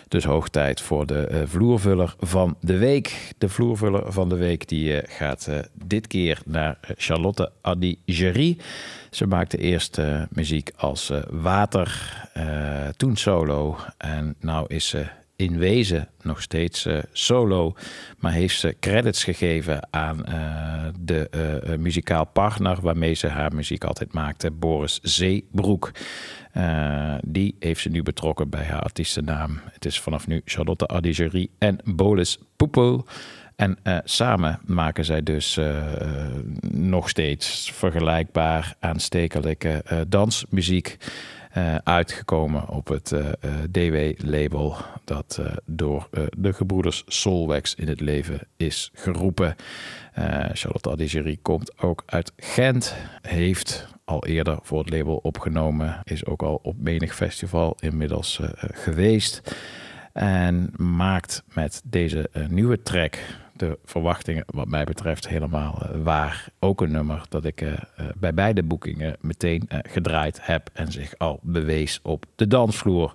[0.08, 3.34] Dus hoog tijd voor de eh, vloervuller van de week.
[3.38, 5.50] De vloervuller van de week die eh, gaat
[5.84, 8.56] dit keer naar Charlotte Adigéry.
[9.10, 10.00] Ze maakte eerst
[10.30, 12.16] muziek als water,
[12.96, 13.78] toen solo.
[13.98, 15.06] En nou is ze
[15.40, 17.74] in wezen nog steeds eh, solo,
[18.18, 23.84] maar heeft ze credits gegeven aan eh, de eh, muzikaal partner waarmee ze haar muziek
[23.84, 25.90] altijd maakte, Boris Zeebroek.
[27.20, 29.60] Die heeft ze nu betrokken bij haar artiestennaam.
[29.72, 33.06] Het is vanaf nu Charlotte Adigéry en Bolis Poepel.
[33.56, 35.58] En samen maken zij dus
[36.70, 40.96] nog steeds vergelijkbaar aanstekelijke dansmuziek.
[41.50, 48.40] Eh, uitgekomen op het eh, eh, DW-label dat door de gebroeders Solwex in het leven
[48.56, 49.54] is geroepen.
[50.52, 56.42] Charlotte Adigéry komt ook uit Gent, heeft al eerder voor het label opgenomen, is ook
[56.42, 59.56] al op menig festival inmiddels geweest.
[60.12, 63.18] En maakt met deze nieuwe track
[63.60, 66.48] de verwachtingen, wat mij betreft, helemaal eh, waar.
[66.58, 67.78] Ook een nummer dat ik eh, eh,
[68.16, 73.12] bij beide boekingen meteen gedraaid heb en zich al bewees op de dansvloer.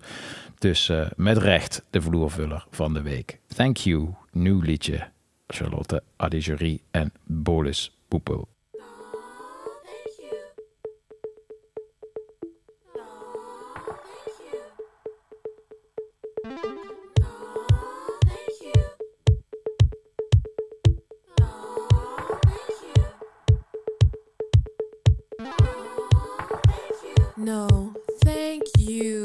[0.58, 3.40] Dus met recht de vloervuller van de week.
[3.48, 5.08] Thank you, nieuw liedje.
[5.48, 8.55] Charlotte Adigéry en Bolis Poepel.
[27.46, 27.94] No,
[28.24, 29.24] thank you.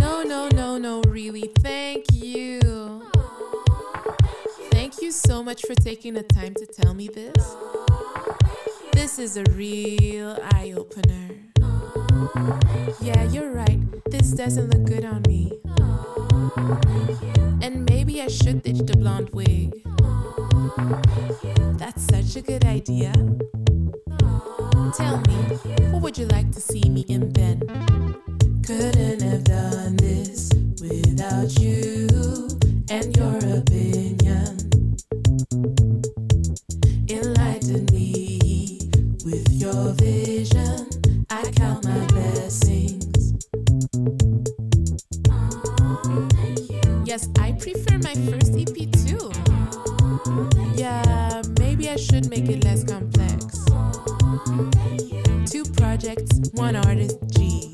[0.00, 3.00] No, no, no, no, really, thank you.
[4.72, 7.54] Thank you so much for taking the time to tell me this.
[8.92, 11.36] This is a real eye opener.
[13.00, 13.78] Yeah, you're right.
[14.10, 15.52] This doesn't look good on me.
[17.62, 19.80] And maybe I should ditch the blonde wig.
[21.78, 23.12] That's such a good idea.
[24.96, 25.34] Tell me,
[25.90, 27.60] what would you like to see me in then?
[28.66, 32.08] Couldn't have done this without you
[32.88, 34.56] and your opinion.
[37.08, 38.80] Enlighten me
[39.24, 40.88] with your vision.
[41.30, 43.34] I count my blessings.
[47.04, 49.30] Yes, I prefer my first EP too.
[50.74, 52.77] Yeah, maybe I should make it less
[56.58, 57.70] one artist, geez.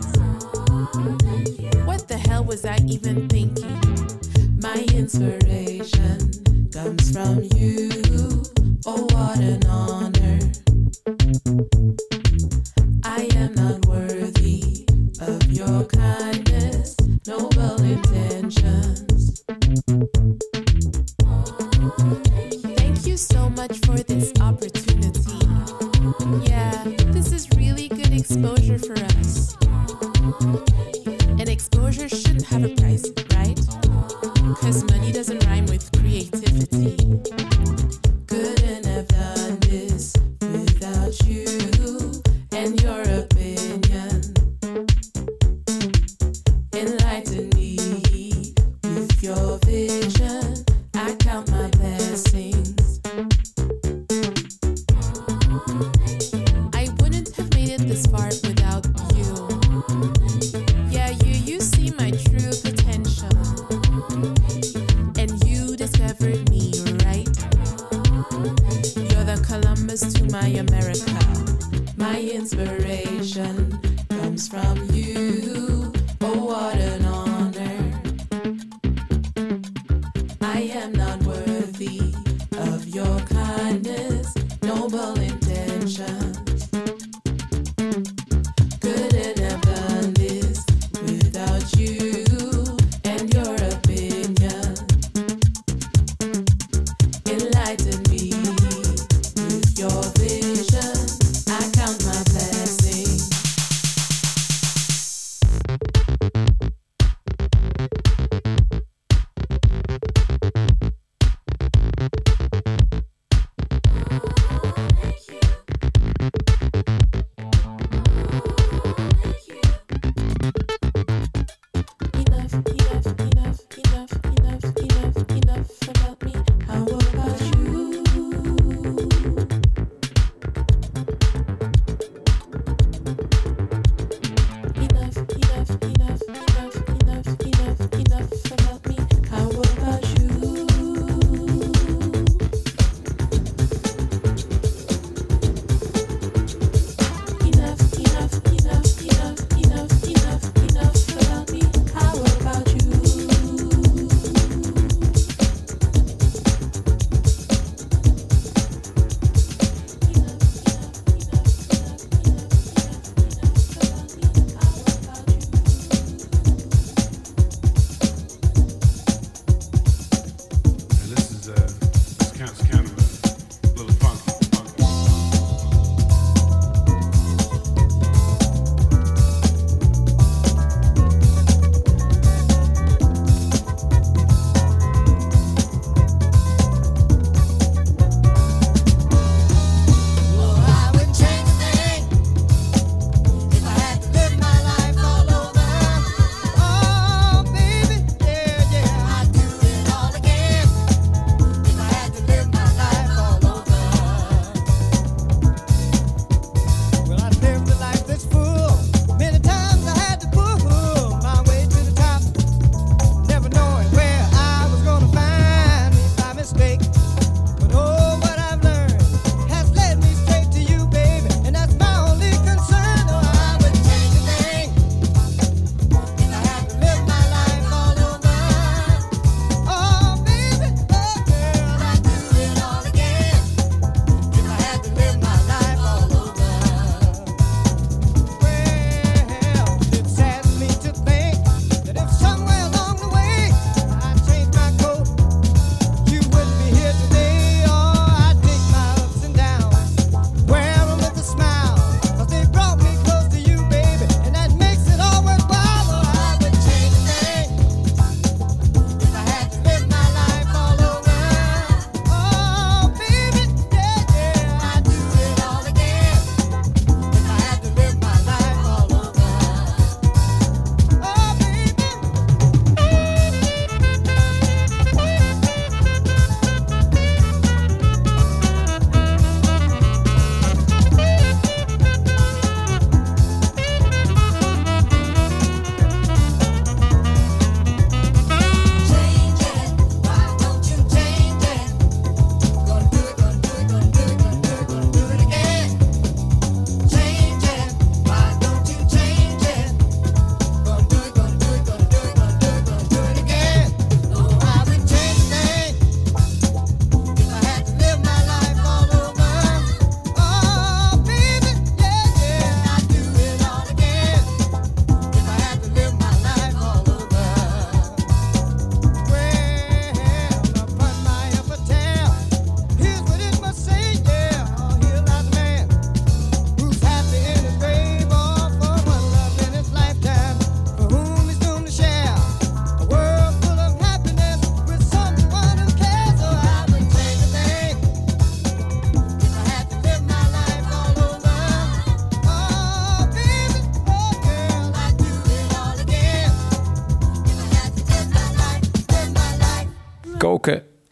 [1.87, 3.81] What the hell was I even thinking?
[4.61, 8.43] My inspiration comes from you.
[8.85, 10.39] Oh, what an honor.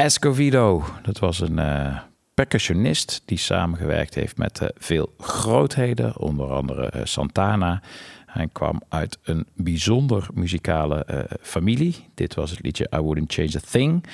[0.03, 0.85] Escovido.
[1.03, 1.99] Dat was een eh,
[2.35, 7.83] percussionist die samengewerkt heeft met eh, veel grootheden, onder andere eh, Santana.
[8.27, 11.95] Hij kwam uit een bijzonder muzikale familie.
[12.15, 14.05] Dit was het liedje I Wouldn't Change a Thing.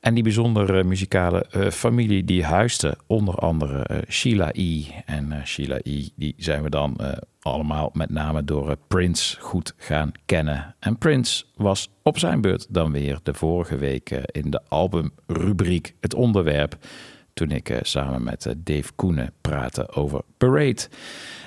[0.00, 4.82] En die bijzondere muzikale familie die huisde onder andere Sheila E.
[5.04, 6.08] En Sheila E.
[6.16, 7.00] die zijn we dan
[7.52, 10.74] allemaal met name door Prince goed gaan kennen.
[10.78, 16.14] En Prince was op zijn beurt dan weer de vorige week in de albumrubriek het
[16.14, 16.78] onderwerp.
[17.36, 20.88] Toen ik eh, samen met eh, Dave Koenen praatte over Parade.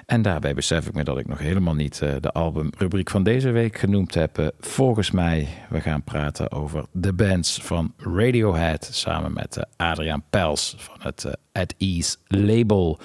[0.05, 3.51] En daarbij besef ik me dat ik nog helemaal niet eh, de albumrubriek van deze
[3.51, 4.53] week genoemd heb.
[4.59, 10.97] Volgens mij, we gaan praten over de bands van Radiohead samen met Adriaan Pels van
[10.99, 12.99] het At Ease label.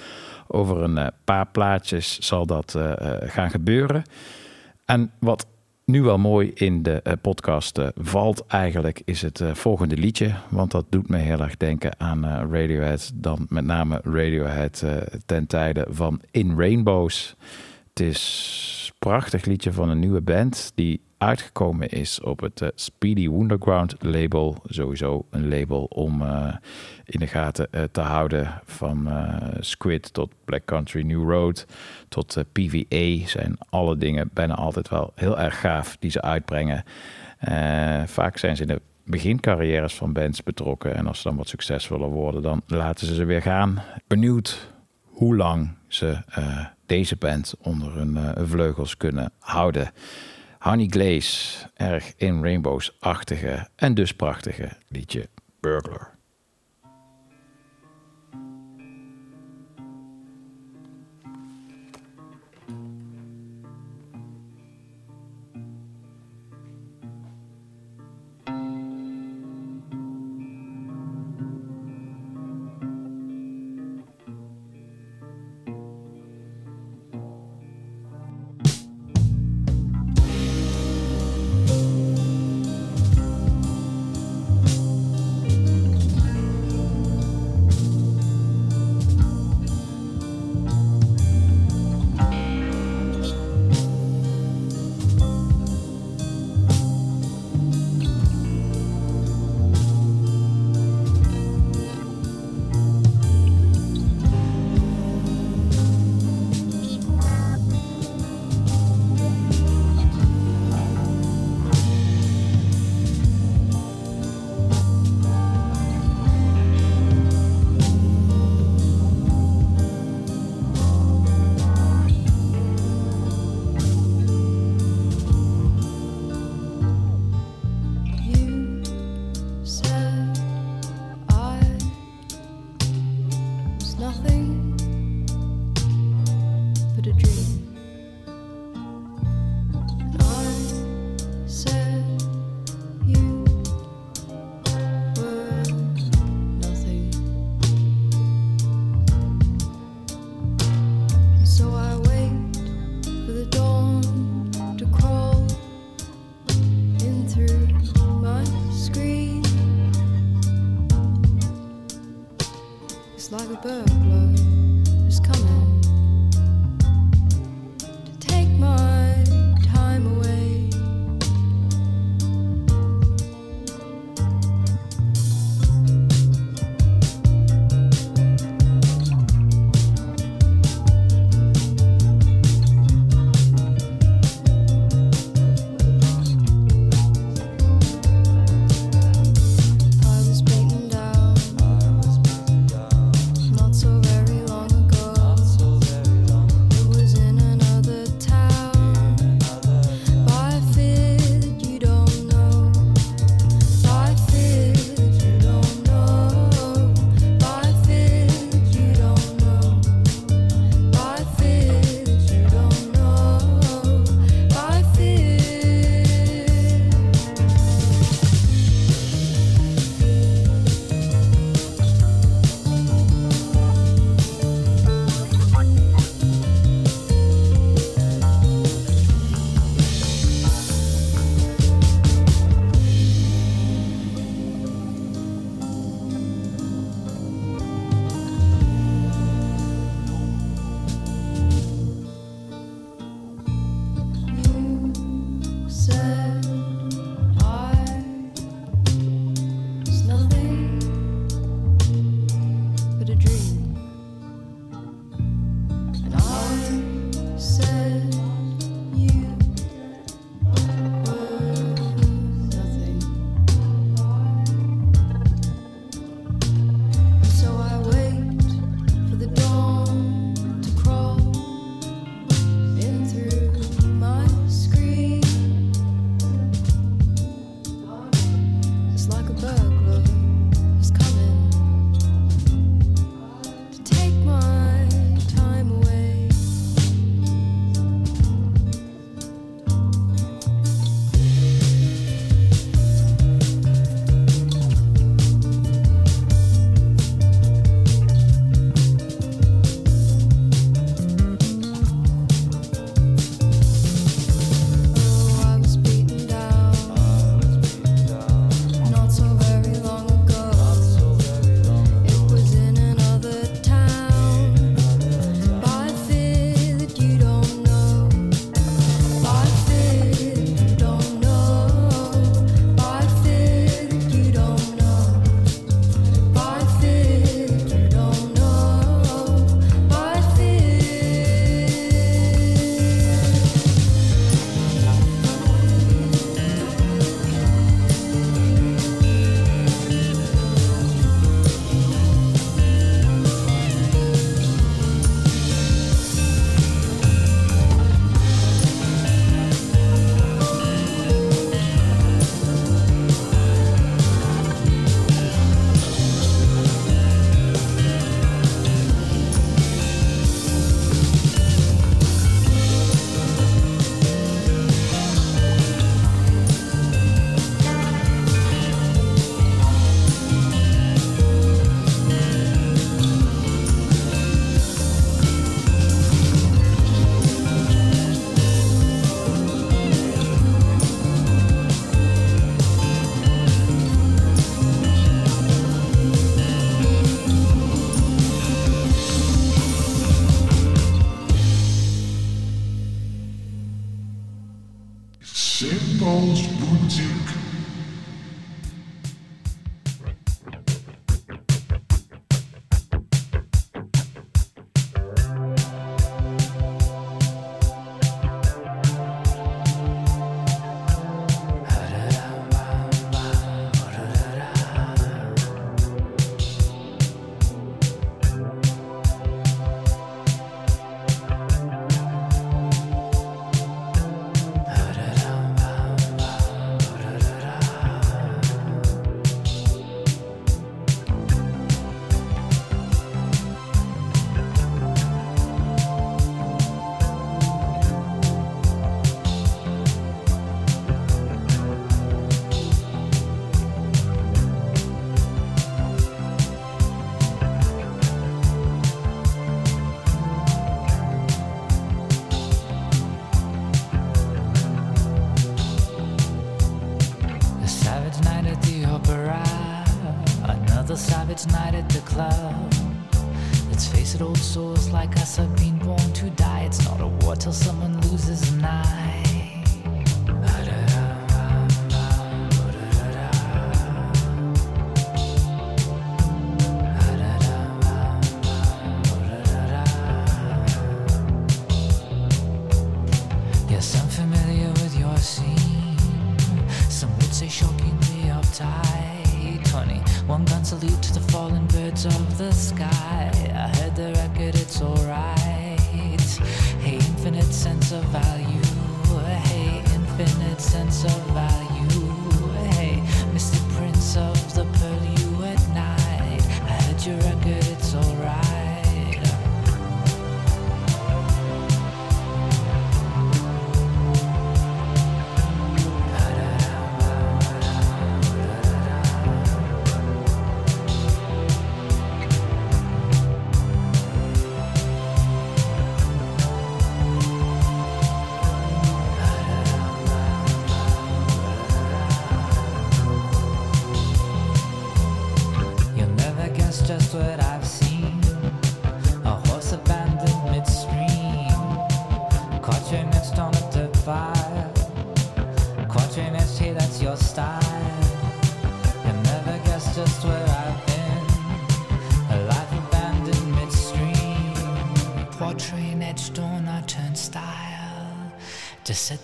[0.47, 4.03] Over een eh, paar plaatjes zal dat eh, eh, gaan gebeuren.
[4.85, 5.47] En wat
[5.85, 10.33] nu wel mooi in de podcast valt eigenlijk is het volgende liedje.
[10.49, 13.11] Want dat doet me heel erg denken aan Radiohead.
[13.13, 14.83] Dan met name Radiohead
[15.25, 17.35] ten tijde van In Rainbows.
[17.89, 22.69] Het is een prachtig liedje van een nieuwe band die uitgekomen is op het eh,
[22.75, 24.57] Speedy Wonderground label.
[24.65, 26.55] Sowieso een label om eh,
[27.05, 28.61] in de gaten eh, te houden.
[28.65, 29.09] Van
[29.59, 31.65] Squid tot Black Country New Road
[32.09, 36.83] tot PVA zijn alle dingen bijna altijd wel heel erg gaaf die ze uitbrengen.
[38.05, 40.95] Vaak zijn ze in de begincarrières van bands betrokken.
[40.95, 43.83] En als ze dan wat succesvoller worden, dan laten ze ze weer gaan.
[44.07, 44.71] Benieuwd
[45.03, 46.17] hoe lang ze
[46.85, 49.91] deze band onder hun vleugels kunnen houden.
[50.65, 56.14] Honey Glaze, erg in Rainbows-achtige en dus prachtige liedje Burglar.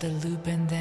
[0.02, 0.81] The loop and then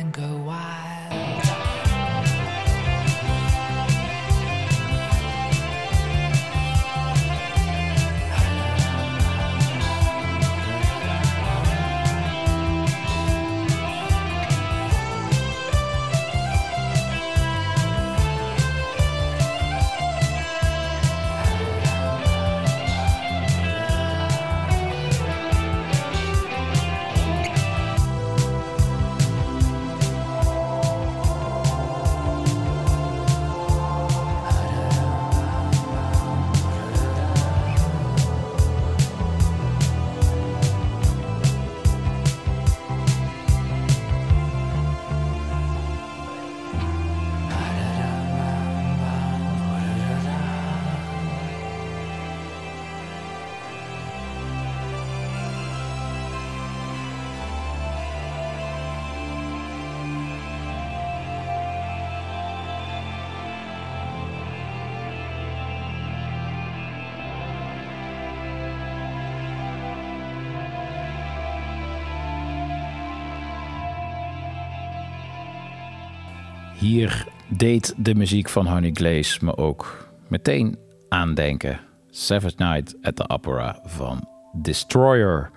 [76.81, 80.79] Hier deed de muziek van Honey Glaze me ook meteen
[81.09, 81.81] aandenken.
[82.11, 85.51] Savage Night at the Opera van Destroyer.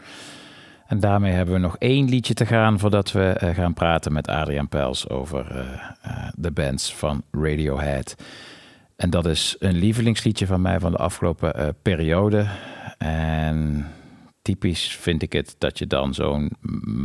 [0.87, 4.27] En daarmee hebben we nog één liedje te gaan voordat we eh, gaan praten met
[4.27, 5.59] Adriaan Pels over eh,
[6.01, 8.15] eh, de bands van Radiohead.
[8.95, 12.47] En dat is een lievelingsliedje van mij van de afgelopen periode.
[12.97, 13.87] En
[14.41, 16.51] typisch vind ik het dat je dan zo'n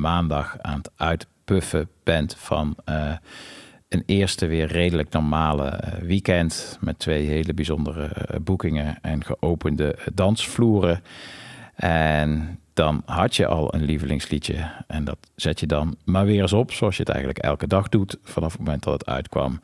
[0.00, 2.76] maandag aan het uitpuffen bent van
[3.88, 9.98] een eerste weer redelijk normale eh, weekend met twee hele bijzondere eh, boekingen en geopende
[10.14, 11.02] dansvloeren.
[11.74, 16.52] En dan had je al een lievelingsliedje en dat zet je dan maar weer eens
[16.52, 19.60] op, zoals je het eigenlijk elke dag doet vanaf het moment dat het uitkwam.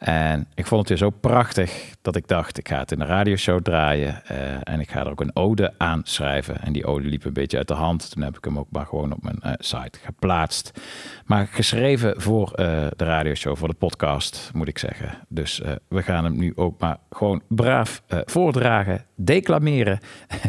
[0.00, 3.04] En ik vond het weer zo prachtig dat ik dacht, ik ga het in de
[3.04, 4.24] radioshow draaien.
[4.24, 6.60] eh, en ik ga er ook een ode aan schrijven.
[6.60, 8.10] En die ode liep een beetje uit de hand.
[8.10, 10.80] Toen heb ik hem ook maar gewoon op mijn eh, site geplaatst.
[11.24, 15.18] Maar geschreven voor eh, de radioshow, voor de podcast, moet ik zeggen.
[15.28, 19.98] Dus we gaan hem nu ook maar gewoon braaf voordragen, declameren.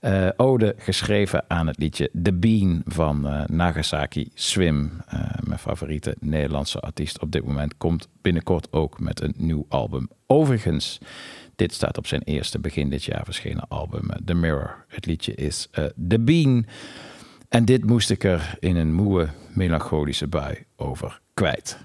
[0.00, 4.90] Eh, ode geschreven aan het liedje The Bean van eh, Nagasaki Swim.
[5.06, 10.08] Eh, mijn favoriete Nederlandse artiest op dit moment komt binnenkort ook met een nieuw album.
[10.26, 10.98] Overigens,
[11.56, 14.84] dit staat op zijn eerste begin dit jaar verschenen album The Mirror.
[14.88, 15.68] Het liedje is
[16.08, 16.66] The Bean.
[17.48, 21.78] En dit moest ik er in een moe, melancholische bui over kwijt.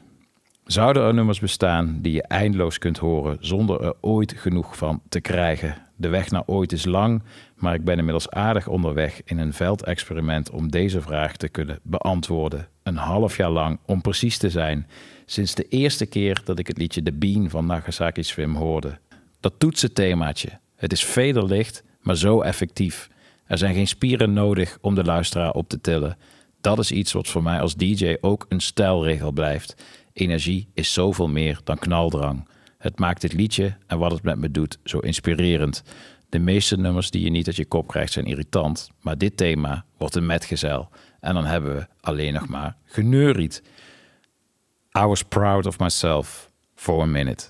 [0.66, 5.22] Zouden er nummers bestaan die je eindeloos kunt horen zonder er ooit genoeg van te
[5.22, 5.87] krijgen?
[6.00, 7.24] De weg naar ooit is lang,
[7.56, 12.68] maar ik ben inmiddels aardig onderweg in een veldexperiment om deze vraag te kunnen beantwoorden.
[12.84, 14.88] Een half jaar lang, om precies te zijn,
[15.26, 18.98] sinds de eerste keer dat ik het liedje The Bean van Nagasaki Swim hoorde.
[19.40, 20.60] Dat toetsenthemaatje.
[20.76, 23.10] Het is vederlicht, maar zo effectief.
[23.46, 26.18] Er zijn geen spieren nodig om de luisteraar op te tillen.
[26.62, 29.76] Dat is iets wat voor mij als DJ ook een stijlregel blijft.
[30.14, 32.48] Energie is zoveel meer dan knaldrang.
[32.78, 35.84] Het maakt dit liedje en wat het met me doet zo inspirerend.
[36.30, 39.86] De meeste nummers die je niet uit je kop krijgt zijn irritant, maar dit thema
[39.98, 40.90] wordt een metgezel.
[41.20, 43.64] En dan hebben we alleen nog maar geneuried.
[44.98, 47.48] I was proud of myself for a minute.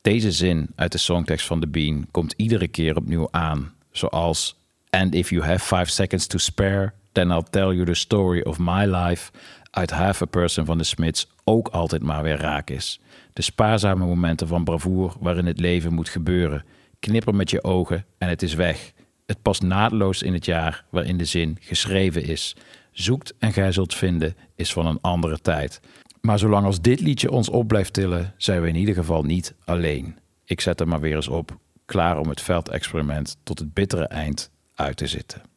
[0.00, 4.58] Deze zin uit de songtekst van The Bean komt iedere keer opnieuw aan, zoals
[4.90, 8.58] And if you have five seconds to spare, then I'll tell you the story of
[8.58, 9.30] my life
[9.70, 13.00] uit Half a Person van de Smiths ook altijd maar weer raak is.
[13.32, 16.64] De spaarzame momenten van bravoer waarin het leven moet gebeuren.
[16.98, 18.92] Knipper met je ogen en het is weg.
[19.26, 22.56] Het past naadloos in het jaar waarin de zin geschreven is.
[22.92, 25.80] Zoekt en gij zult vinden is van een andere tijd.
[26.20, 29.54] Maar zolang als dit liedje ons op blijft tillen, zijn we in ieder geval niet
[29.64, 30.18] alleen.
[30.44, 34.50] Ik zet hem maar weer eens op, klaar om het veldexperiment tot het bittere eind
[34.74, 35.49] uit te zitten.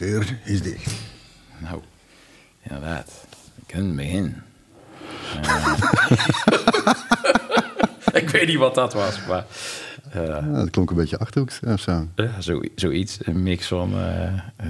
[0.00, 0.92] Deur is dicht.
[1.58, 1.80] Nou,
[2.62, 3.10] inderdaad.
[3.66, 4.36] Ik Een begin.
[5.42, 5.74] Eh,
[8.22, 9.44] ik weet niet wat dat was, maar
[10.10, 12.06] eh, Ja, dat klonk een beetje achterhoeks of zo.
[12.14, 13.18] eh, zo, zoiets.
[13.22, 14.68] Een mix van eh, eh, eh,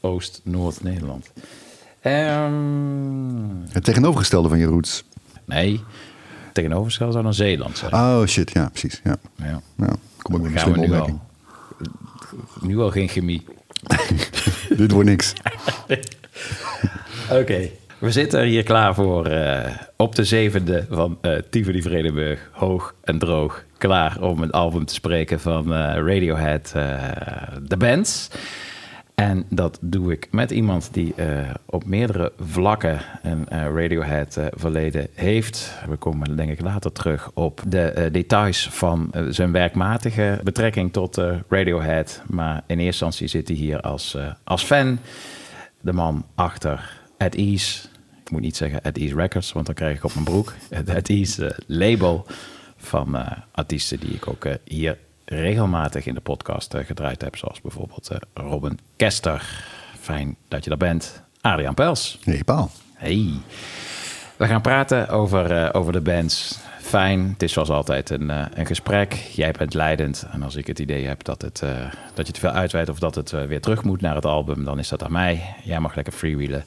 [0.00, 1.30] Oost, Noord, Nederland.
[2.00, 5.04] Ehm, Het tegenovergestelde van je roots.
[5.44, 5.80] nee,
[6.52, 7.92] tegenovergestelde zou dan Zeeland zijn.
[7.92, 9.00] Oh shit, ja, precies.
[9.04, 9.16] Ja.
[9.36, 9.60] Ja.
[9.74, 9.92] Nou,
[10.22, 11.18] kom ik met een slimme opmerking.
[12.60, 13.44] nu al geen chemie.
[14.76, 15.32] Dit wordt niks.
[17.40, 17.68] Oké.
[17.98, 22.50] We zitten hier klaar voor eh, op de zevende van eh Tivoli Vredenburg.
[22.52, 23.64] Hoog en droog.
[23.78, 26.72] Klaar om een album te spreken van eh, Radiohead,
[27.68, 28.28] The Bands.
[29.14, 34.46] En dat doe ik met iemand die eh, op meerdere vlakken een eh, Radiohead eh,
[34.50, 35.78] verleden heeft.
[35.88, 42.22] We komen denk ik later terug op de details van zijn werkmatige betrekking tot Radiohead.
[42.26, 44.98] Maar in eerste instantie zit hij hier als, als fan.
[45.80, 47.88] De man achter At Ease.
[48.24, 50.54] Ik moet niet zeggen At Ease Records, want dan krijg ik op mijn broek.
[50.68, 52.26] Het At Ease label
[52.76, 53.16] van
[53.52, 54.98] artiesten die ik ook hier
[55.40, 57.36] regelmatig in de podcast eh, gedraaid heb.
[57.36, 59.64] Zoals bijvoorbeeld eh, Robin Kester.
[60.00, 61.22] Fijn dat je er bent.
[61.40, 62.18] Adriaan Pels.
[62.24, 62.70] Nee, paal.
[62.94, 63.30] Hey.
[64.36, 66.58] We gaan praten over, eh, over de bands.
[66.80, 69.12] Fijn, het is zoals altijd een, een gesprek.
[69.12, 70.26] Jij bent leidend.
[70.32, 71.62] En als ik het idee heb dat, het,
[72.14, 74.78] dat je te veel uitweidt of dat het weer terug moet naar het album, dan
[74.78, 75.54] is dat aan mij.
[75.64, 76.64] Jij mag lekker freewheelen.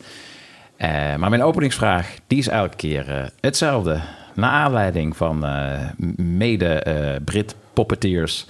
[1.20, 4.02] Maar mijn openingsvraag, die is elke keer hetzelfde.
[4.36, 5.80] Naar aanleiding van eh,
[6.16, 8.46] mede eh, Brit puppeteers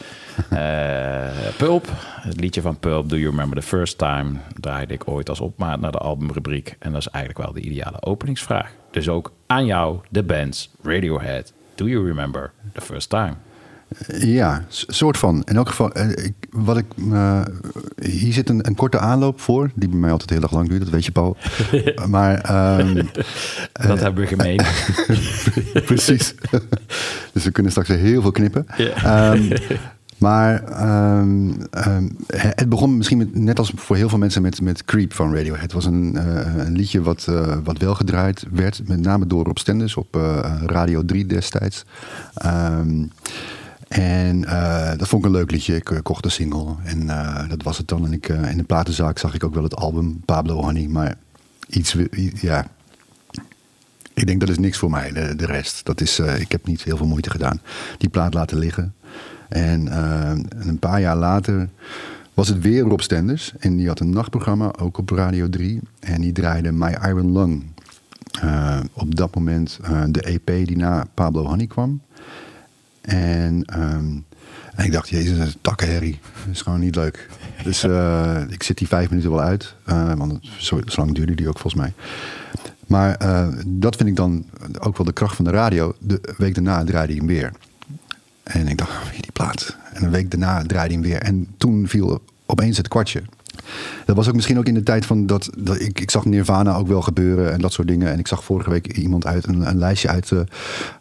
[0.50, 1.28] eh,
[1.58, 1.88] Pulp.
[2.22, 5.80] Het liedje van Pulp, Do You Remember the First Time, draaide ik ooit als opmaat
[5.80, 6.76] naar de albumrubriek.
[6.80, 8.72] En dat is eigenlijk wel de ideale openingsvraag.
[8.92, 11.54] Dus ook aan jou, de bands Radiohead.
[11.76, 13.34] Do You Remember the First Time?
[14.18, 15.42] Ja, soort van.
[15.46, 17.42] In elk geval, eh, ik, wat ik, eh,
[18.02, 20.82] hier zit een, een korte aanloop voor, die bij mij altijd heel erg lang duurt,
[20.82, 21.38] dat weet je, Paul.
[22.08, 22.96] maar ehm,
[23.88, 24.62] Dat hebben we gemeen.
[25.86, 26.36] precies.
[27.34, 28.66] dus we kunnen straks heel veel knippen.
[28.78, 28.96] Ja.
[29.34, 29.58] Ehm,
[30.18, 31.52] maar ehm,
[32.36, 35.62] het begon misschien met, net als voor heel veel mensen met, met Creep van Radiohead.
[35.62, 39.46] Het was een, eh, een liedje wat, eh, wat wel gedraaid werd, met name door
[39.46, 41.86] Rob Stenders op eh, Radio 3 destijds.
[42.34, 43.04] Ehm,
[44.02, 45.76] en eh, dat vond ik een leuk liedje.
[45.76, 48.06] Ik eh, kocht een single en eh, dat was het dan.
[48.06, 50.88] En ik, in de platenzaak zag ik ook wel het album Pablo Honey.
[50.88, 51.16] Maar
[51.68, 51.96] iets,
[52.42, 52.68] ja,
[54.14, 55.86] ik denk dat is niks voor mij, de, de rest.
[55.86, 57.62] Dat is, ik heb niet heel veel moeite gedaan.
[57.98, 58.94] Die plaat laten liggen.
[59.50, 59.98] En
[60.68, 61.70] een paar jaar later
[62.34, 63.54] was het weer Rob Stenders.
[63.60, 65.80] En die had een nachtprogramma, ook op Radio 3.
[66.00, 67.64] En die draaide My Iron Lung.
[68.94, 72.02] Op dat moment de EP die na Pablo Honey kwam.
[73.06, 74.06] En, ehm,
[74.76, 76.20] en ik dacht, jezus, dat is takkenherrie.
[76.46, 77.30] Dat is gewoon niet leuk.
[77.64, 79.76] Dus eh, ik zit die vijf minuten wel uit.
[79.86, 81.94] eh, want het- zo, zo lang duurde die ook volgens mij.
[82.88, 84.46] Maar eh, dat vind ik dan
[84.80, 85.96] ook wel de kracht van de radio.
[86.00, 87.52] De week daarna draaide hij hem weer.
[88.44, 89.78] En ik dacht, oh, die plaat.
[89.94, 91.22] En een week daarna draaide hij hem weer.
[91.22, 93.22] En toen viel opeens het kwartje.
[94.06, 96.76] Dat was ook misschien ook in de tijd van dat, dat ik, ik zag Nirvana
[96.76, 98.12] ook wel gebeuren en dat soort dingen.
[98.12, 100.40] En ik zag vorige week iemand uit een, een lijstje uit eh,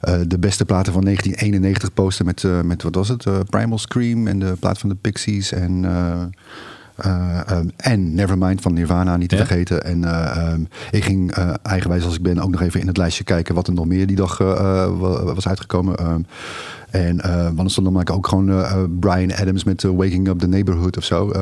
[0.01, 3.27] eh, de beste platen van 1991 posten met, eh, met wat was het?
[3.51, 6.23] Primal Scream en de plaat van de Pixies en eh,
[6.97, 9.47] eh, ehm, en Nevermind van Nirvana, niet te Ja.
[9.47, 9.85] vergeten.
[9.85, 10.61] En eh, ehm,
[10.91, 11.31] ik ging
[11.63, 14.07] eigenwijs als ik ben ook nog even in het lijstje kijken wat er nog meer
[14.07, 14.89] die dag wa-
[15.35, 15.97] was uitgekomen.
[15.97, 16.21] Ehm,
[16.95, 20.49] en eh want stond namelijk ook gewoon eh, eh, Brian Adams met Waking Up the
[20.49, 21.33] Neighborhood of zo.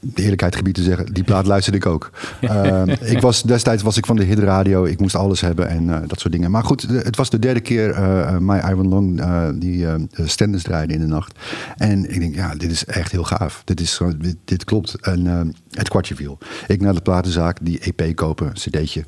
[0.00, 2.10] De eerlijkheid gebied te zeggen, die plaat luisterde ik ook.
[2.40, 6.20] Ehm, ik was, destijds was ik van de hitradio, ik moest alles hebben en dat
[6.20, 6.50] soort dingen.
[6.50, 7.96] Maar goed, het was de derde keer
[8.40, 9.20] My Iron Long
[9.60, 9.86] die
[10.24, 11.38] Stenders draaide in de nacht.
[11.76, 13.62] En ik denk, ja, dit is echt heel gaaf.
[13.64, 15.00] Dit, is, dit, dit klopt.
[15.00, 16.38] En het kwartje viel.
[16.66, 19.04] Ik naar de platenzaak, die EP kopen, cd'tje.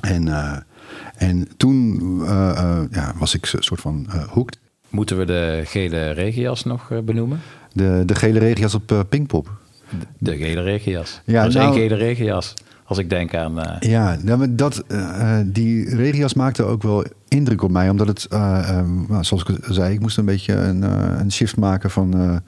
[0.00, 0.28] En,
[1.16, 2.00] en toen
[2.90, 4.62] ja, was ik een soort van hooked.
[4.94, 7.40] Moeten we de gele regenjas nog eh, benoemen?
[7.72, 9.50] De, de gele regenjas op eh, Pinkpop.
[10.18, 11.20] De gele regenjas.
[11.24, 12.54] Ja, dat is nou- één gele regenjas.
[12.86, 13.60] Als ik denk aan...
[13.60, 14.84] eh, Ja, nou, dat,
[15.46, 17.88] die regenjas maakte ook wel indruk op mij.
[17.90, 20.82] Omdat het, nou, zoals ik zei, ik moest een beetje een,
[21.20, 22.40] een shift maken van,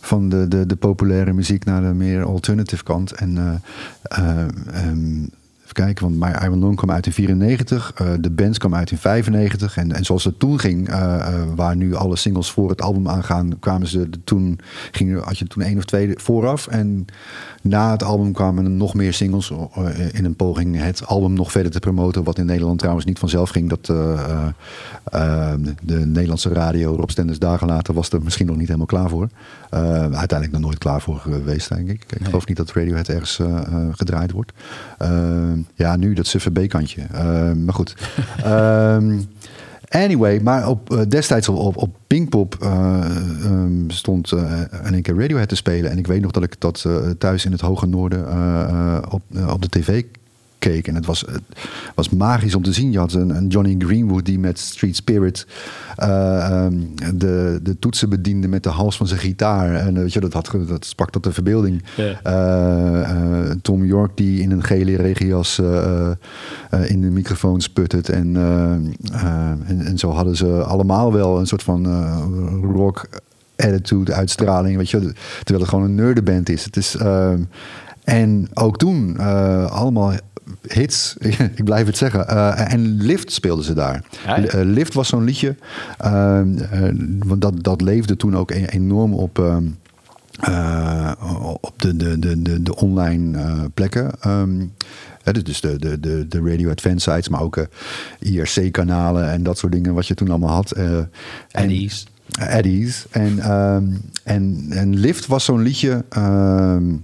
[0.00, 3.12] van de, de, de populaire muziek naar de meer alternative kant.
[3.12, 5.26] En eh, eh, ehm,
[5.72, 7.92] even kijken, want My Iron Lung kwam uit in 94.
[7.94, 9.76] eh, de bands kwam uit in 95.
[9.76, 13.08] En, en zoals het toen ging, eh, eh, waar nu alle singles voor het album
[13.08, 14.58] aangaan, kwamen ze de- toen,
[14.90, 16.66] ging, had je toen één of twee vooraf.
[16.66, 17.04] En
[17.62, 19.52] na het album kwamen er nog meer singles
[20.12, 22.24] in een poging het album nog verder te promoten.
[22.24, 23.68] Wat in Nederland trouwens niet vanzelf ging.
[23.68, 24.46] Dat eh,
[25.04, 29.08] eh, de Nederlandse radio, Rob Stenders dagen later, was er misschien nog niet helemaal klaar
[29.08, 29.28] voor.
[29.70, 32.04] Uiteindelijk nog nooit klaar voor geweest, denk ik.
[32.08, 33.40] Ik geloof niet dat Radiohead ergens
[33.92, 34.52] gedraaid wordt.
[34.98, 37.02] Ehm, ja, nu dat suffe B-kantje.
[37.12, 37.94] Ehm, maar goed.
[38.44, 39.18] Ehm,
[39.88, 42.68] anyway, maar op, eh, destijds op, op, op Pinkpop eh,
[43.44, 45.90] ehm, stond eh, in één keer Radiohead te spelen.
[45.90, 49.02] En ik weet nog dat ik dat eh, thuis in het hoge noorden eh, eh,
[49.10, 50.04] op, eh, op de tv
[50.62, 50.88] keek.
[50.88, 51.42] En het was, het
[51.94, 52.92] was magisch om te zien.
[52.92, 55.46] Je had een, een Johnny Greenwood die met Street Spirit
[55.96, 56.74] eh, ehm,
[57.14, 59.74] de, de toetsen bediende met de hals van zijn gitaar.
[59.74, 61.82] En eh, weet je, dat, had, dat sprak tot de verbeelding.
[62.22, 65.58] Eh, Tom York die in een gele regenjas
[66.86, 68.08] in de microfoon sputtert.
[68.08, 68.36] En,
[69.66, 71.86] en, en zo hadden ze allemaal wel een soort van
[72.74, 73.08] rock
[73.56, 74.76] attitude, uitstraling.
[74.76, 74.98] Weet je,
[75.38, 76.64] terwijl het gewoon een nerdenband is.
[76.64, 77.42] Het is ehm,
[78.04, 79.18] en ook toen
[79.68, 80.12] allemaal
[80.68, 81.16] hits,
[81.54, 82.28] ik blijf het zeggen.
[82.28, 84.04] Eh, en Lift speelden ze daar.
[84.26, 84.46] Ja, ja.
[84.46, 85.56] Eh, Lift was zo'n liedje,
[85.98, 86.40] eh,
[87.18, 89.38] want dat, dat leefde toen ook e- enorm op...
[91.60, 94.10] op de, de, de, de, de online eh, plekken.
[95.22, 97.66] Hè, dus de, de, de, de radio advance sites, maar ook
[98.18, 100.74] IRC-kanalen en dat soort dingen wat je toen allemaal had.
[101.50, 102.06] Eddies.
[102.38, 103.06] Eddies.
[103.10, 103.84] En, ehm,
[104.24, 106.94] en, en Lift was zo'n liedje ehm,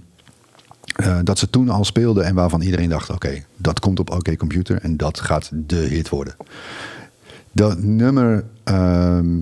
[0.99, 4.37] eh, dat ze toen al speelden en waarvan iedereen dacht: oké, dat komt op OK
[4.37, 6.35] Computer en dat gaat de hit worden.
[7.51, 8.43] Dat nummer.
[8.63, 9.37] ehm,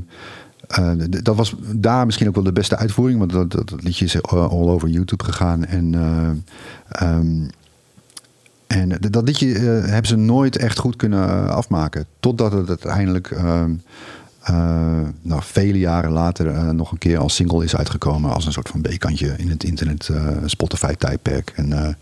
[0.67, 0.91] eh,
[1.23, 4.21] dat was daar misschien ook wel de beste uitvoering, want dat, dat, liedje is eh,
[4.31, 5.65] all over YouTube gegaan.
[5.65, 6.29] En, eh,
[6.89, 7.49] ehm,
[8.67, 12.05] en dat liedje hebben ze nooit echt goed kunnen afmaken.
[12.19, 13.77] Totdat het uiteindelijk, ehm, eh,
[15.21, 18.33] nou, vele jaren later, eh, nog een keer als single is uitgekomen.
[18.33, 21.53] Als een soort van B-kantje in het internet, eh, Spotify-tijdperk.
[21.55, 21.93] En eh,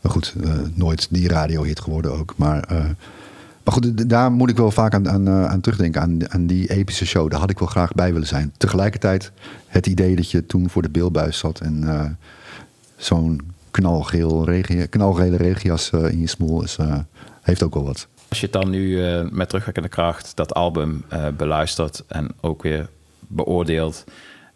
[0.00, 2.34] maar goed, eh, nooit die radiohit geworden ook.
[2.36, 2.84] Maar, eh,
[3.64, 6.00] maar goed, daar moet ik wel vaak aan, aan, eh, aan terugdenken.
[6.00, 7.30] Aan, aan die epische show.
[7.30, 8.52] Daar had ik wel graag bij willen zijn.
[8.56, 9.32] Tegelijkertijd
[9.66, 11.60] het idee dat je toen voor de beeldbuis zat.
[11.60, 12.04] En eh,
[12.96, 16.98] zo'n knalgeel regie, knalgele regias eh, in je smoel is, eh,
[17.42, 18.06] heeft ook wel wat.
[18.28, 22.62] Als je het dan nu eh, met terugwerkende kracht dat album eh, beluistert en ook
[22.62, 22.88] weer
[23.18, 24.04] beoordeelt,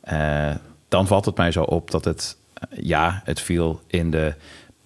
[0.01, 0.51] eh,
[0.89, 2.37] dan valt het mij zo op dat het,
[2.71, 4.35] ja, het viel in de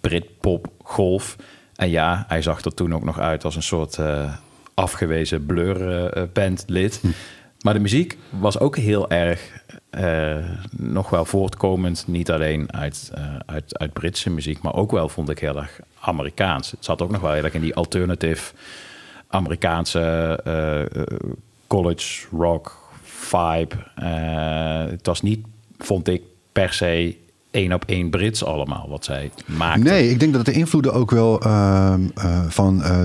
[0.01, 1.37] Britpop golf.
[1.75, 3.99] En ja, hij zag er toen ook nog uit als een soort
[4.75, 7.01] afgewezen blur bandlid.
[7.67, 10.37] Maar de muziek was ook heel erg eh,
[10.71, 12.05] nog wel voortkomend.
[12.07, 15.81] Niet alleen uit, eh, uit, uit Britse muziek, maar ook wel vond ik heel erg
[16.01, 16.71] Amerikaans.
[16.71, 18.53] Het zat ook nog wel heel erg in die alternative
[19.29, 20.01] Amerikaanse
[20.45, 21.03] eh,
[21.67, 23.75] college rock vibe.
[24.91, 25.47] Het was niet,
[25.79, 26.23] vond ik,
[26.53, 27.17] per se
[27.57, 29.85] één op één Brits allemaal wat zij maakten.
[29.85, 33.01] Nee, ik denk dat de invloeden ook wel ehm, eh, van eh,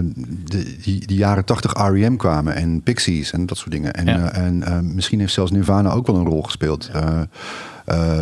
[0.45, 2.15] de, die, die jaren 80 R.E.M.
[2.15, 3.93] kwamen en Pixies en dat soort dingen.
[3.93, 4.31] En, Ja.
[4.31, 6.91] eh, en misschien heeft zelfs Nirvana ook wel een rol gespeeld.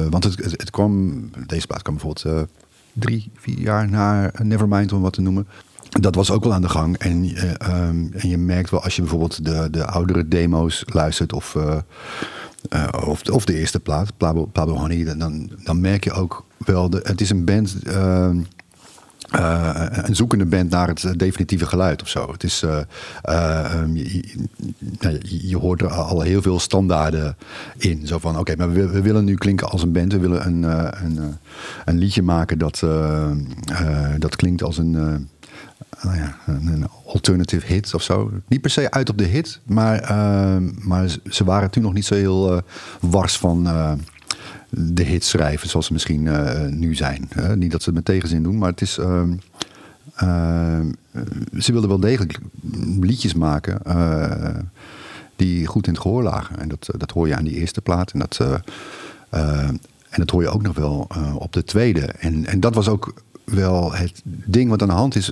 [0.10, 1.14] Want het, het, het kwam,
[1.48, 2.48] deze plaat kwam bijvoorbeeld
[2.94, 5.48] drie, vier jaar na Nevermind, om wat te noemen.
[5.90, 6.98] Dat was ook wel aan de gang.
[6.98, 11.34] En, eh, ehm, en je merkt wel als je bijvoorbeeld de, de oudere demo's luistert
[11.34, 11.56] of,
[12.70, 12.88] eh,
[13.32, 17.30] of, de, eerste plaat, Pablo, Pablo Honey, dan, dan merk je ook wel, het is
[17.30, 18.38] een band, ehm,
[19.30, 22.32] eh, een zoekende band naar het definitieve geluid of zo.
[22.32, 22.80] Het is, eh,
[23.22, 24.48] eh, ehm, je,
[25.00, 27.38] nou, je- hoort er al heel veel standaarden
[27.78, 28.08] in.
[28.08, 30.12] Zo van, oké, maar we, willen nu klinken als een band.
[30.12, 30.64] We willen een,
[31.04, 31.38] een,
[31.86, 33.32] een liedje maken dat, eh,
[33.66, 35.28] eh, dat klinkt als een...
[36.04, 38.32] nou ja, een, alternative hit of zo.
[38.48, 42.06] Niet per se uit op de hit, maar, eh, maar ze- waren toen nog niet
[42.06, 42.62] zo heel eh,
[43.02, 43.92] wars van eh,
[44.70, 47.30] de hits schrijven zoals ze misschien eh, nu zijn.
[47.56, 48.98] Niet dat ze het met tegenzin doen, maar het is.
[48.98, 49.34] ehm,
[50.16, 50.80] eh,
[51.60, 52.40] ze wilden wel degelijk
[53.00, 53.82] liedjes maken
[55.36, 56.60] die goed in het gehoor lagen.
[56.60, 58.12] En dat, dat hoor je aan die eerste plaat.
[58.12, 58.40] En dat,
[59.30, 59.80] en
[60.16, 62.02] dat hoor je ook nog wel op de tweede.
[62.02, 65.32] En, en dat was ook wel het ding wat aan de hand is.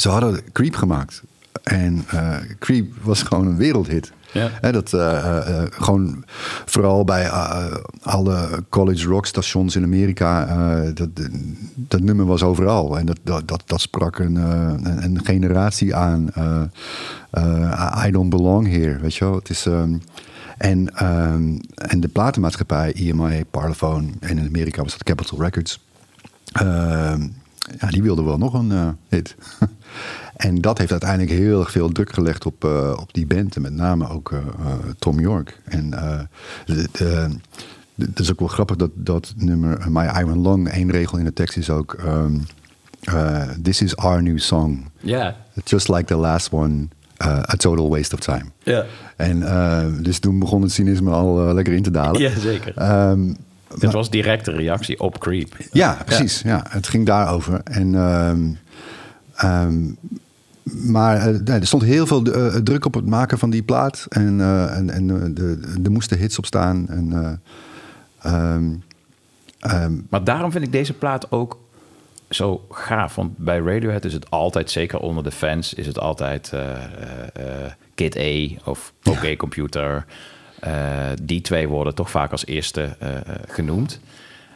[0.00, 1.22] Ze hadden Creep gemaakt.
[1.62, 4.12] En eh, Creep was gewoon een wereldhit.
[4.32, 4.70] Ja.
[4.70, 6.24] Dat eh, eh, gewoon
[6.64, 7.30] vooral bij
[8.02, 10.46] alle college rock stations in Amerika.
[10.94, 11.08] dat,
[11.74, 12.98] dat nummer was overal.
[12.98, 16.28] En dat, dat, dat, dat sprak een, een, een generatie aan.
[18.06, 18.98] I don't belong here.
[18.98, 19.34] Weet je wel?
[19.34, 19.66] Het is.
[19.66, 19.96] ehm,
[20.58, 25.84] en, ehm, en de platenmaatschappij, EMI, Parlophone, en in Amerika was dat Capitol Records.
[26.52, 27.22] Ehm,
[27.80, 29.36] ja, die wilde wel nog een hit.
[30.36, 33.56] en dat heeft uiteindelijk heel erg veel druk gelegd op, eh, op die band.
[33.56, 35.60] En met name ook eh, eh, Tom York.
[35.64, 35.92] En
[37.96, 41.32] het is ook wel grappig dat dat nummer My Iron Lung, één regel in de
[41.32, 41.92] tekst is ook...
[41.92, 42.34] ehm,
[43.02, 44.84] eh, This is our new song.
[45.00, 45.36] Ja.
[45.64, 46.88] Just like the last one,
[47.22, 48.44] uh, a total waste of time.
[48.62, 48.84] Ja.
[49.16, 49.40] En
[50.02, 52.20] dus toen begon het cynisme al lekker in te dalen.
[52.20, 52.72] Ja, zeker.
[52.76, 53.32] Ehm,
[53.78, 55.56] Het was directe reactie op Creep.
[55.72, 56.40] ja, precies.
[56.44, 56.64] Ja.
[56.68, 57.60] het ging daarover.
[57.64, 58.38] En, ehm,
[59.38, 59.90] Ehm,
[60.72, 64.06] maar eh, er stond heel veel eh, druk op het maken van die plaat.
[64.08, 65.34] En, eh, en, en
[65.84, 66.88] er moesten hits op staan.
[66.88, 67.32] En, eh,
[68.32, 68.74] ehm,
[69.58, 71.58] ehm, Maar daarom vind ik deze plaat ook
[72.30, 73.14] zo gaaf.
[73.14, 76.52] Want bij Radiohead is het altijd, zeker onder de fans, is het altijd
[77.94, 80.04] Kid A of OK Computer.
[81.22, 82.96] Die twee worden toch vaak als eerste
[83.46, 84.00] genoemd.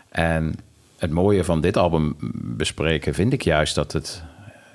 [0.09, 0.55] En
[0.97, 4.23] het mooie van dit album bespreken vind ik juist dat het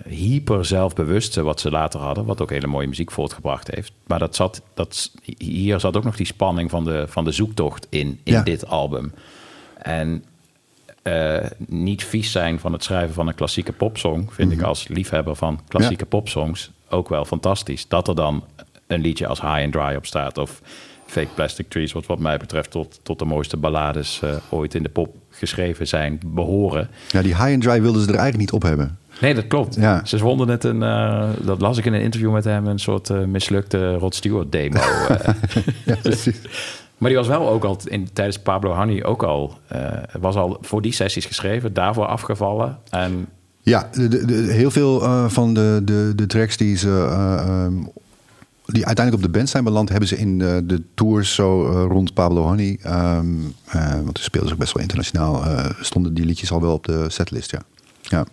[0.10, 3.92] hyper zelfbewuste wat ze later hadden, wat ook hele mooie muziek voortgebracht heeft.
[4.08, 7.88] Maar dat zat, dat, hier zat ook nog die spanning van de, van de zoektocht
[7.90, 8.42] in, in Ja.
[8.44, 9.14] dit album.
[9.78, 10.24] En
[11.02, 15.36] eh, niet vies zijn van het schrijven van een klassieke popsong, vind ik als liefhebber
[15.36, 17.88] van klassieke popsongs ook wel fantastisch.
[17.88, 18.44] Dat er dan
[18.88, 20.62] een liedje als High and Dry op staat of
[21.06, 24.84] Fake Plastic Trees, wat wat mij betreft tot, tot de mooiste ballades eh, ooit in
[24.84, 26.90] de pop geschreven zijn, behoren.
[27.10, 28.98] ja, die high and dry wilden ze er eigenlijk niet op hebben.
[29.22, 29.76] Nee, dat klopt.
[29.76, 30.06] Ja.
[30.06, 33.10] Ze vonden het een, eh, dat las ik in een interview met hem, een soort
[33.10, 34.80] eh, mislukte Rod Stewart demo.
[35.10, 35.34] eh.
[35.86, 36.36] ja, precies.
[36.98, 39.58] Maar die was wel ook al in, tijdens Pablo Honey ook al,
[40.20, 42.78] was al voor die sessies geschreven, daarvoor afgevallen.
[42.90, 43.28] En
[43.62, 45.00] Ja, de, de, de- heel veel
[45.30, 47.08] van de, de, de tracks die ze.
[47.12, 47.74] eh, ehm,
[48.66, 51.62] die uiteindelijk op de band zijn beland, hebben ze in de, de tours zo
[51.92, 52.80] rond Pablo Honey.
[52.82, 53.26] ehm,
[53.66, 55.44] eh, want toen speelden ze ook best wel internationaal.
[55.82, 57.62] stonden die liedjes al wel op de setlist, ja.
[58.02, 58.26] ja.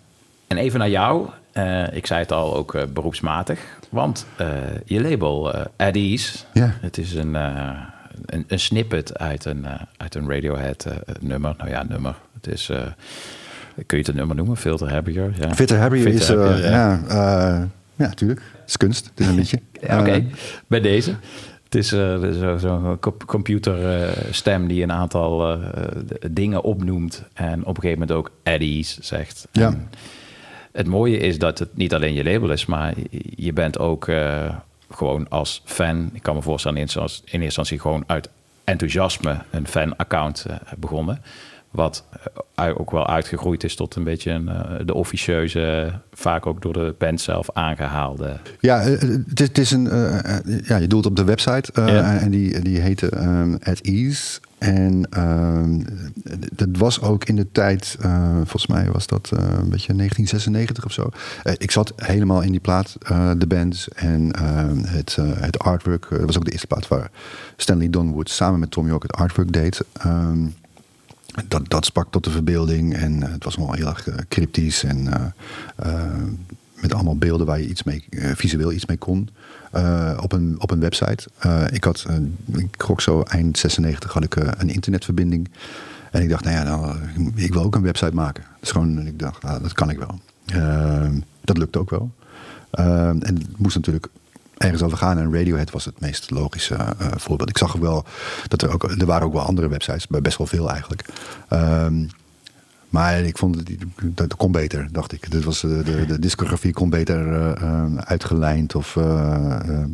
[0.46, 1.28] En even naar jou.
[1.54, 3.60] Eh, ik zei het al, ook eh, beroepsmatig.
[3.90, 4.48] Want eh,
[4.84, 9.66] je label, At Ease, het is een, een, een snippet uit een,
[9.96, 11.54] uit een Radiohead eh, nummer.
[11.58, 12.14] Nou ja, nummer.
[12.34, 12.66] Het is,
[13.74, 14.56] kun je het een nummer noemen?
[14.56, 15.34] Filter Happier?
[15.38, 15.54] Ja.
[15.54, 16.28] Fitter Happier is.
[16.28, 18.40] Happier, ja, ja, ja, tuurlijk.
[18.40, 19.04] Het is kunst.
[19.04, 19.60] Het is een liedje.
[20.00, 20.26] Oké,
[20.66, 21.14] bij deze.
[21.64, 25.58] Het is zo'n zo computerstem die een aantal
[26.30, 27.22] dingen opnoemt.
[27.32, 29.48] En op een gegeven moment ook Eddie's zegt.
[29.52, 29.66] Ja.
[29.66, 29.88] En
[30.74, 32.94] het mooie is dat het niet alleen je label is, maar
[33.36, 34.54] je bent ook eh,
[34.90, 36.10] gewoon als fan.
[36.12, 38.28] Ik kan me voorstellen, in eerste instantie- in eerste instantie gewoon uit
[38.64, 41.22] enthousiasme een fan-account eh, begonnen.
[41.70, 42.04] Wat
[42.54, 44.50] eh, ook wel uitgegroeid is tot een beetje een,
[44.86, 48.36] de officieuze, vaak ook door de band zelf aangehaalde.
[48.60, 49.02] Ja, het
[49.40, 49.84] is, het is een.
[50.64, 51.70] ja, je doelt op de website.
[51.74, 52.18] Ja.
[52.18, 54.40] En die, die heette ehm, At Ease.
[54.64, 55.80] En ehm,
[56.52, 60.84] dat was ook in de tijd, eh, volgens mij was dat eh, een beetje 1996
[60.84, 61.08] of zo.
[61.42, 62.96] Eh, ik zat helemaal in die plaat,
[63.36, 66.06] de bands en ehm, het, het artwork.
[66.10, 67.10] Dat was ook de eerste plaat waar
[67.56, 69.80] Stanley Donwood samen met Tom York het artwork deed.
[69.92, 70.46] Ehm,
[71.48, 75.32] dat, dat sprak tot de verbeelding en het was wel heel erg cryptisch en
[76.80, 79.28] met allemaal beelden waar je iets mee, visueel iets mee kon.
[79.74, 81.28] Eh, op, een, op een website.
[81.38, 82.16] Eh, ik had, eh,
[82.60, 85.48] ik gok zo eind 96 had ik een internetverbinding.
[86.10, 86.96] En ik dacht, nou ja, nou,
[87.34, 88.44] ik wil ook een website maken.
[88.60, 90.20] Dus gewoon, ik dacht, nou, dat kan ik wel.
[90.44, 91.10] Eh,
[91.40, 92.10] dat lukte ook wel.
[92.70, 94.06] Eh, en het moest natuurlijk
[94.56, 95.18] ergens over gaan.
[95.18, 96.76] En Radiohead was het meest logische
[97.16, 97.48] voorbeeld.
[97.48, 98.04] Ik zag ook wel
[98.48, 101.04] dat er ook, er waren ook wel andere websites, maar best wel veel eigenlijk.
[101.48, 102.04] Ehm,
[102.94, 103.70] maar ik vond het,
[104.02, 105.30] dat, kon beter, dacht ik.
[105.30, 109.84] Dit was, de, de, de discografie kon beter eh, eh, uitgelijnd of eh, eh,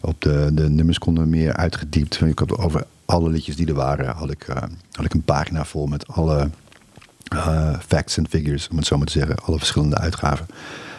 [0.00, 2.20] op de, de nummers konden meer uitgediept.
[2.20, 4.62] Ik had over alle liedjes die er waren, had ik, eh,
[4.92, 6.50] had ik een pagina vol met alle
[7.28, 9.36] eh, facts en figures, om het zo maar te zeggen.
[9.36, 10.46] Alle verschillende uitgaven.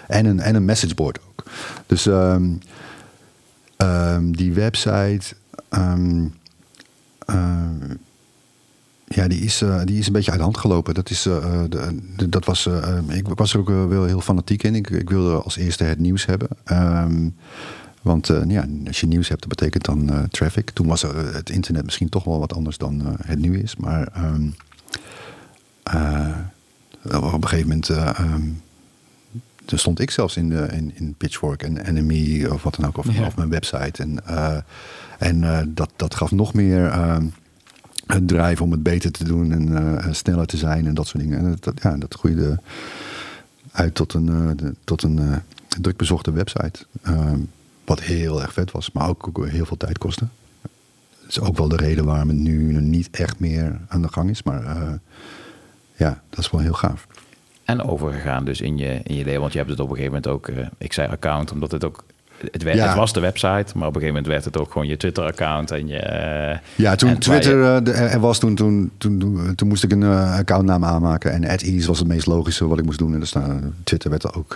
[0.07, 1.43] En een, en een messageboard ook.
[1.85, 2.49] Dus ehm,
[3.77, 5.35] ehm, die website.
[5.69, 6.26] ehm,
[9.10, 10.94] ja, die is, eh, die is een beetje uit de hand gelopen.
[10.94, 14.06] Dat, is, eh, de, de- dat was, eh, eh, ik was er ook eh, wel
[14.06, 14.76] heel fanatiek in.
[14.76, 16.48] Ik, ik wilde als eerste het nieuws hebben.
[16.64, 17.30] Ehm,
[18.02, 20.69] want eh, ja, als je nieuws hebt, dat betekent dan eh, traffic.
[20.69, 23.76] Toen was eh, het internet misschien toch wel wat anders dan eh, het nu is.
[23.76, 24.48] Maar ehm,
[25.84, 26.27] eh,
[27.15, 27.90] op een gegeven moment...
[27.90, 28.41] eh, ehm,
[29.65, 32.98] toen stond ik zelfs in, de, in, in Pitchfork en Enemy of wat dan ook,
[32.98, 33.26] of, Ja.
[33.26, 34.03] of mijn website.
[34.03, 34.57] En, eh,
[35.19, 36.91] en eh, dat, dat gaf nog meer
[38.18, 41.23] een drive om het beter te doen en eh, sneller te zijn en dat soort
[41.23, 41.40] dingen.
[41.40, 42.60] En dat, ja, dat groeide
[43.72, 45.38] uit tot een, de- tot een eh,
[45.81, 46.86] druk bezochte website.
[47.02, 47.40] Ehm,
[47.86, 50.26] wat heel erg vet was, maar ook, heel veel tijd kostte.
[51.22, 54.30] Dat is ook wel de reden waarom het nu niet echt meer aan de gang
[54.30, 54.44] is.
[54.44, 54.99] Maar
[55.95, 57.07] ja, dat is wel heel gaaf.
[57.64, 59.40] En overgegaan dus in je, in je leven.
[59.41, 60.52] Want je hebt het op een gegeven moment ook...
[60.77, 62.03] ik zei account, omdat het ook...
[62.52, 62.88] Het, werd, Ja.
[62.88, 65.72] het was de website, maar op een gegeven moment werd het ook gewoon je Twitter-account
[65.72, 65.98] en je...
[65.98, 69.91] eh, Ja, toen en Twitter je- eh, er was, toen, toen, toen, toen, moest ik
[69.91, 71.32] een eh, accountnaam aanmaken.
[71.32, 73.14] En at ease was het meest logische wat ik moest doen.
[73.14, 74.56] En dus, nou, Twitter werd er ook,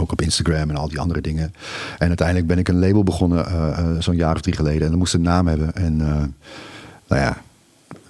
[0.00, 1.54] ook op Instagram en al die andere dingen.
[1.98, 4.82] En uiteindelijk ben ik een label begonnen zo'n jaar of drie geleden.
[4.82, 5.74] En dat moest een naam hebben.
[5.74, 5.96] En
[7.06, 7.36] nou ja,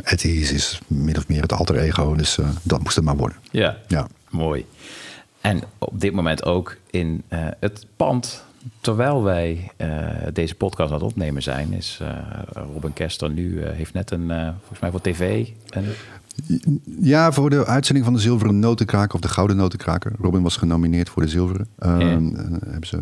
[0.04, 2.14] at ease is min of meer het alter ego.
[2.14, 3.36] Dus dat moest het maar worden.
[3.50, 4.06] Ja, Ja.
[4.30, 4.66] mooi.
[5.40, 7.22] En op dit moment ook in
[7.60, 8.44] het pand,
[8.80, 9.88] terwijl wij eh,
[10.32, 12.08] deze podcast aan het opnemen zijn, is eh,
[12.72, 14.28] Robin Kester nu, eh, heeft net een,
[14.58, 15.86] volgens mij voor tv, een,
[17.00, 20.12] Ja, voor de uitzending van de Zilveren Notenkraker of de Gouden Notenkraker.
[20.20, 21.68] Robin was genomineerd voor de Zilveren.
[21.78, 22.34] Ehm,
[22.64, 22.98] hebben ze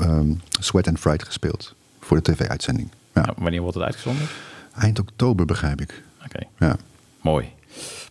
[0.00, 2.88] ehm, Sweat and Fright gespeeld voor de tv-uitzending.
[3.14, 3.22] Ja.
[3.22, 4.26] nou, wanneer wordt het uitgezonden?
[4.74, 6.02] Eind oktober begrijp ik.
[6.24, 6.40] Oké.
[6.58, 6.76] Ja.
[7.20, 7.48] Mooi.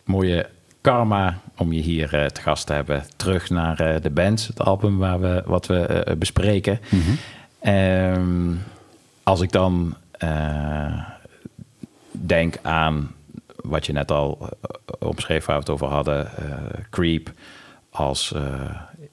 [0.03, 0.49] Mooie
[0.81, 3.03] karma om je hier eh, te gast te hebben.
[3.15, 6.79] Terug naar eh, de bands, het album waar we, wat we eh, bespreken.
[7.59, 8.53] Ehm,
[9.23, 9.95] als ik dan
[12.11, 13.11] denk aan
[13.55, 14.47] wat je net al uh,
[15.07, 16.27] omschreef waar we het over hadden,
[16.89, 17.31] Creep
[17.89, 18.33] als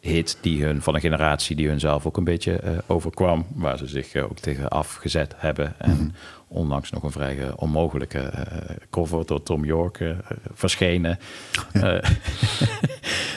[0.01, 3.79] hit die hun van een generatie die hun zelf ook een beetje eh, overkwam, waar
[3.79, 6.15] ze zich eh, ook tegen afgezet hebben en
[6.49, 10.15] onlangs nog een vrij eh, onmogelijke eh, cover door Tom York
[10.55, 11.19] verschenen.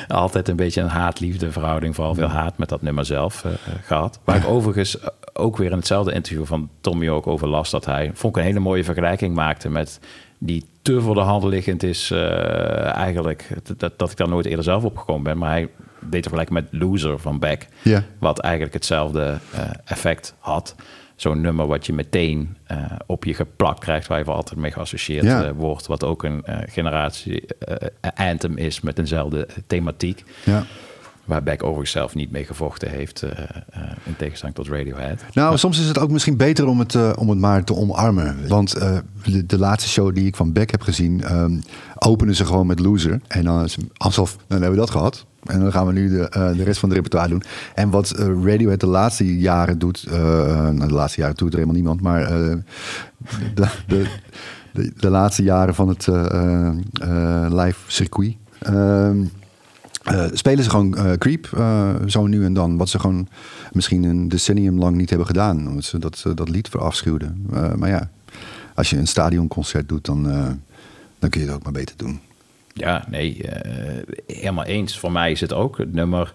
[0.07, 3.57] Altijd een beetje een haat-liefde verhouding, vooral veel haat met dat nummer zelf eh, eh,
[3.83, 4.19] gehad.
[4.23, 4.97] Waar ik overigens
[5.33, 8.47] ook weer in hetzelfde interview van Tom York over las dat hij, vond ik een
[8.47, 9.99] hele mooie vergelijking maakte met
[10.37, 13.47] die te voor de hand liggend is eigenlijk,
[13.77, 15.69] dat, dat ik daar nooit eerder zelf opgekomen ben, maar hij
[16.09, 17.67] deed vergelijking met Loser van Beck,
[18.19, 20.75] wat eigenlijk hetzelfde eh, effect had.
[21.15, 24.71] Zo'n nummer wat je meteen eh, op je geplakt krijgt, waar je voor altijd mee
[24.71, 27.45] geassocieerd eh, wordt, wat ook een generatie
[28.15, 30.23] anthem is met eenzelfde thematiek.
[30.43, 30.65] Ja.
[31.25, 33.21] Waar Beck overigens zelf niet mee gevochten heeft,
[34.03, 35.23] in tegenstelling tot Radiohead.
[35.33, 38.47] Nou, soms is het ook misschien beter om het, om het maar te omarmen.
[38.47, 38.71] Want
[39.23, 41.59] de, de laatste show die ik van Beck heb gezien, ehm,
[41.95, 43.19] openen ze gewoon met Loser.
[43.27, 45.25] En dan is alsof, dan hebben we dat gehad.
[45.45, 47.43] En dan gaan we nu de, eh, de rest van de repertoire doen.
[47.75, 51.59] En wat eh, Radiohead de laatste jaren doet, eh, nou, de laatste jaren doet er
[51.59, 54.05] helemaal niemand, maar de, de,
[54.73, 56.07] de, de laatste jaren van het
[57.53, 58.35] live circuit.
[58.59, 59.23] ehm,
[60.03, 61.49] eh, spelen ze gewoon Creep,
[62.07, 62.77] zo nu en dan.
[62.77, 63.27] Wat ze gewoon
[63.71, 65.67] misschien een decennium lang niet hebben gedaan.
[65.67, 67.47] Omdat ze dat, dat lied verafschuwden.
[67.75, 68.09] Maar ja,
[68.75, 70.23] als je een stadionconcert doet, dan,
[71.19, 72.19] dan kun je het ook maar beter doen.
[72.73, 74.99] Ja, nee, eh, helemaal eens.
[74.99, 76.33] Voor mij is het ook het nummer.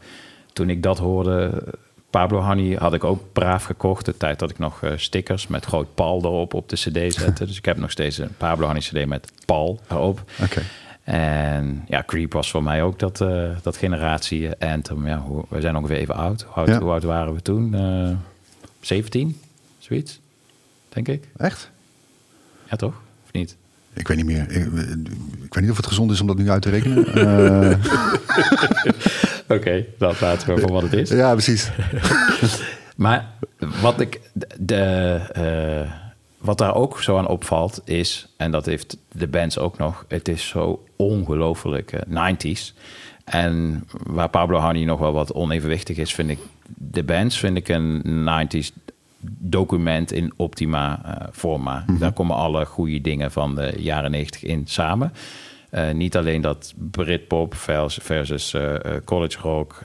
[0.52, 1.64] Toen ik dat hoorde,
[2.10, 4.04] Pablo Honey, had ik ook braaf gekocht.
[4.04, 7.46] De tijd dat ik nog eh, stickers met groot Paul erop op de CD zette.
[7.46, 10.22] dus ik heb nog steeds een Pablo Honey CD met Paul erop.
[10.42, 10.62] Oké.
[11.04, 15.06] En ja, Creep was voor mij ook dat, eh, dat generatie anthem.
[15.06, 16.42] Ja, we zijn ongeveer even oud.
[16.42, 16.78] Hoe oud, Ja.
[16.80, 17.74] hoe oud waren we toen?
[17.74, 18.10] Eh
[18.80, 19.40] 17,
[19.78, 20.20] zoiets,
[20.88, 21.28] denk ik.
[21.36, 21.70] Echt?
[22.70, 22.94] Ja, toch?
[23.24, 23.56] Of niet?
[23.96, 24.50] Ik weet niet meer.
[24.50, 24.66] Ik,
[25.44, 27.04] ik weet niet of het gezond is om dat nu uit te rekenen.
[29.48, 31.08] Eh, Oké, dat laten we voor wat het is.
[31.10, 31.70] ja, precies.
[32.96, 33.32] Maar
[33.80, 34.20] wat, ik,
[34.58, 34.82] de,
[35.32, 35.92] eh,
[36.38, 40.28] wat daar ook zo aan opvalt is, en dat heeft de bands ook nog, het
[40.28, 42.74] is zo ongelooflijk eh, 90s.
[43.24, 47.68] En waar Pablo Honey nog wel wat onevenwichtig is, vind ik de bands vind ik
[47.68, 48.68] een 90s
[49.20, 51.84] document in optima eh, forma.
[51.98, 55.12] Daar komen alle goede dingen van de jaren 90 in samen.
[55.70, 58.74] Eh, niet alleen dat Britpop versus, eh,
[59.04, 59.82] college rock,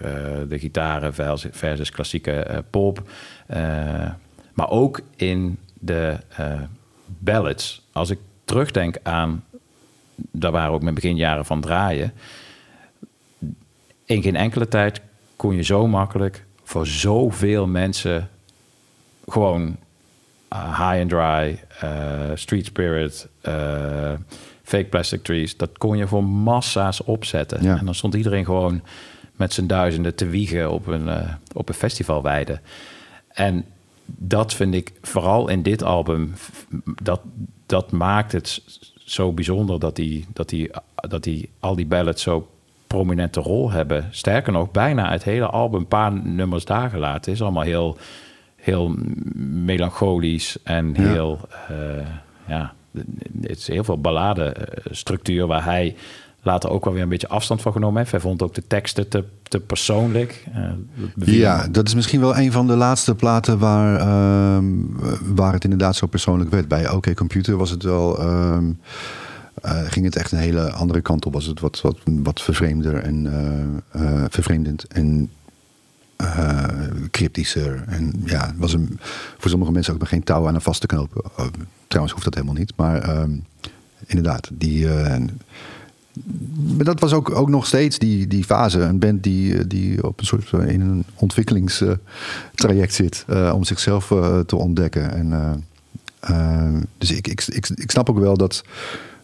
[0.48, 1.14] de gitaren
[1.52, 3.10] versus, klassieke pop.
[4.54, 6.18] maar ook in de
[7.06, 7.82] ballads.
[7.92, 9.44] Als ik terugdenk aan,
[10.16, 12.14] daar waren ook mijn beginjaren van draaien.
[14.06, 15.02] In geen enkele tijd
[15.36, 18.30] kon je zo makkelijk voor zoveel mensen
[19.32, 19.78] gewoon
[20.54, 24.14] uh, High and Dry, uh, Street Spirit, uh,
[24.64, 25.58] Fake Plastic Trees.
[25.58, 27.64] Dat kon je voor massa's opzetten.
[27.64, 27.78] Ja.
[27.78, 28.82] En dan stond iedereen gewoon
[29.36, 31.10] met zijn duizenden te wiegen op een,
[31.54, 32.60] op een festivalweide.
[33.28, 33.66] En
[34.06, 36.34] dat vind ik vooral in dit album,
[37.04, 37.22] dat,
[37.66, 38.62] dat maakt het
[39.06, 42.48] zo bijzonder dat die, dat, die, dat die al die ballads zo
[42.88, 44.08] prominente rol hebben.
[44.12, 47.98] Sterker nog, bijna het hele album, een paar nummers daar gelaten, is allemaal heel,
[48.62, 48.96] heel
[49.36, 51.40] melancholisch en heel,
[51.70, 52.24] ja.
[52.48, 52.74] ja,
[53.42, 55.96] het is heel veel balladestructuur waar hij
[56.42, 58.12] later ook wel weer een beetje afstand van genomen heeft.
[58.12, 60.44] Hij vond ook de teksten te, te persoonlijk.
[60.56, 64.66] Uh, ja, dat is misschien wel een van de laatste platen waar, ehm,
[65.36, 66.68] waar het inderdaad zo persoonlijk werd.
[66.68, 68.20] Bij OK Computer was het wel.
[68.20, 68.72] ehm,
[69.66, 71.34] uh, ging het echt een hele andere kant op.
[71.34, 73.26] Was het wat, wat, wat vervreemder en
[73.96, 75.30] uh, vervreemdend en
[76.22, 76.64] uh,
[77.12, 77.84] cryptischer.
[77.88, 79.00] En ja, het was een,
[79.38, 81.22] voor sommige mensen ook nog geen touw aan een vaste knopen.
[81.40, 81.46] Uh,
[81.88, 82.74] trouwens hoeft dat helemaal niet.
[82.76, 83.46] Maar um,
[84.06, 84.86] inderdaad, die.
[84.86, 85.16] uh,
[86.76, 88.80] maar dat was ook, ook nog steeds die, die fase.
[88.80, 94.08] Een band die, die op een soort in een ontwikkelingstraject zit om zichzelf
[94.46, 95.14] te ontdekken.
[95.14, 95.64] En,
[96.30, 98.64] uh, dus ik, ik, ik, ik snap ook wel dat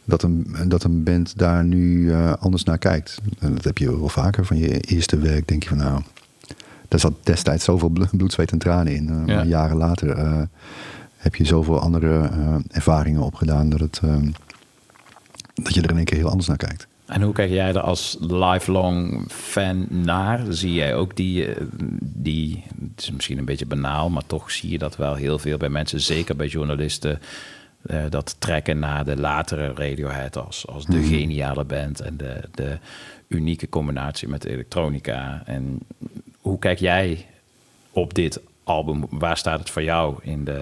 [0.08, 3.18] dat een, dat een band daar nu eh, anders naar kijkt.
[3.40, 5.48] En dat heb je wel vaker van je eerste werk.
[5.48, 6.02] Denk je van nou,
[6.88, 9.10] daar zat destijds zoveel blo- bloed, zweet en tranen in.
[9.10, 9.36] Eh, Ja.
[9.36, 10.42] maar jaren later eh,
[11.18, 14.30] heb je zoveel andere eh, ervaringen opgedaan dat, het, ehm,
[15.54, 16.88] dat je er in één keer heel anders naar kijkt.
[17.06, 20.42] En hoe kijk jij er als lifelong fan naar?
[20.50, 21.48] Zie jij ook die,
[22.02, 25.58] die, het is misschien een beetje banaal, maar toch zie je dat wel heel veel
[25.58, 27.20] bij mensen, zeker bij journalisten,
[28.10, 31.08] dat trekken naar de latere Radiohead als, als de Mhm.
[31.08, 32.78] geniale band en de, de
[33.28, 35.42] unieke combinatie met elektronica.
[35.46, 35.80] En
[36.48, 37.26] hoe kijk jij
[37.92, 39.06] op dit album?
[39.10, 40.62] Waar staat het voor jou in de...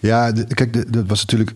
[0.00, 1.52] Ja, de- kijk, dat was natuurlijk.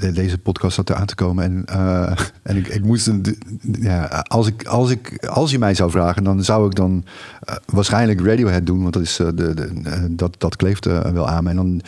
[0.00, 1.44] de- deze podcast zat er aan te komen.
[1.44, 3.06] En, eh, en ik, ik moest.
[3.06, 3.36] een-
[3.80, 7.04] ja, als, ik, als, ik, als je mij zou vragen, dan zou ik dan
[7.40, 8.80] eh, waarschijnlijk Radiohead doen.
[8.82, 9.82] Want dat, is, eh, de, de,
[10.14, 11.50] dat, dat kleeft wel aan me.
[11.50, 11.80] En dan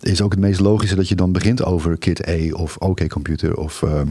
[0.00, 3.56] is ook het meest logische dat je dan begint over Kid A of OK Computer.
[3.56, 3.82] Of.
[3.82, 4.06] ehm,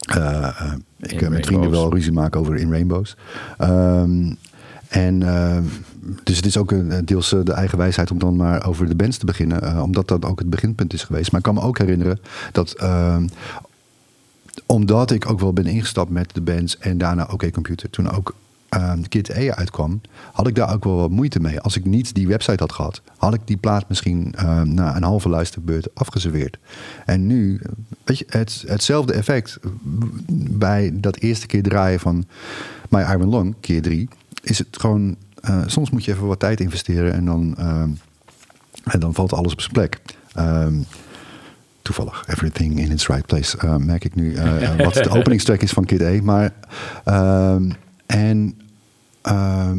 [0.00, 3.16] eh, eh, ik heb met vrienden wel ruzie maken over In Rainbows.
[3.58, 4.32] Ehm,
[4.90, 5.62] en ehm,
[6.22, 8.94] dus het is ook een, deels eh, de eigen wijsheid om dan maar over de
[8.94, 9.62] bands te beginnen.
[9.62, 11.30] eh, omdat dat ook het beginpunt is geweest.
[11.30, 12.20] Maar ik kan me ook herinneren
[12.52, 12.72] dat.
[12.72, 13.26] ehm,
[14.66, 17.90] omdat ik ook wel ben ingestapt met de bands en daarna OK Computer.
[17.90, 18.34] Toen ook
[18.68, 20.00] ehm Kid E uitkwam,
[20.32, 21.60] had ik daar ook wel wat moeite mee.
[21.60, 24.34] Als ik niet die website had gehad, had ik die plaat misschien
[24.64, 26.58] na een halve luisterbeurt afgeserveerd.
[27.06, 27.60] En nu,
[28.04, 29.58] weet je, het, hetzelfde effect
[30.50, 32.24] bij dat eerste keer draaien van
[32.88, 34.08] My Iron Long, keer drie,
[34.42, 35.16] is het gewoon.
[35.40, 37.88] eh, soms moet je even wat tijd investeren en dan, ehm,
[38.84, 40.00] en dan valt alles op zijn plek.
[40.34, 40.74] Ehm,
[41.82, 44.34] toevallig, everything in its right place, eh, merk ik nu.
[44.34, 46.22] eh, wat de openingstrack is van Kid A.
[46.22, 46.52] Maar,
[47.04, 47.70] ehm,
[48.06, 48.60] en,
[49.22, 49.78] ehm,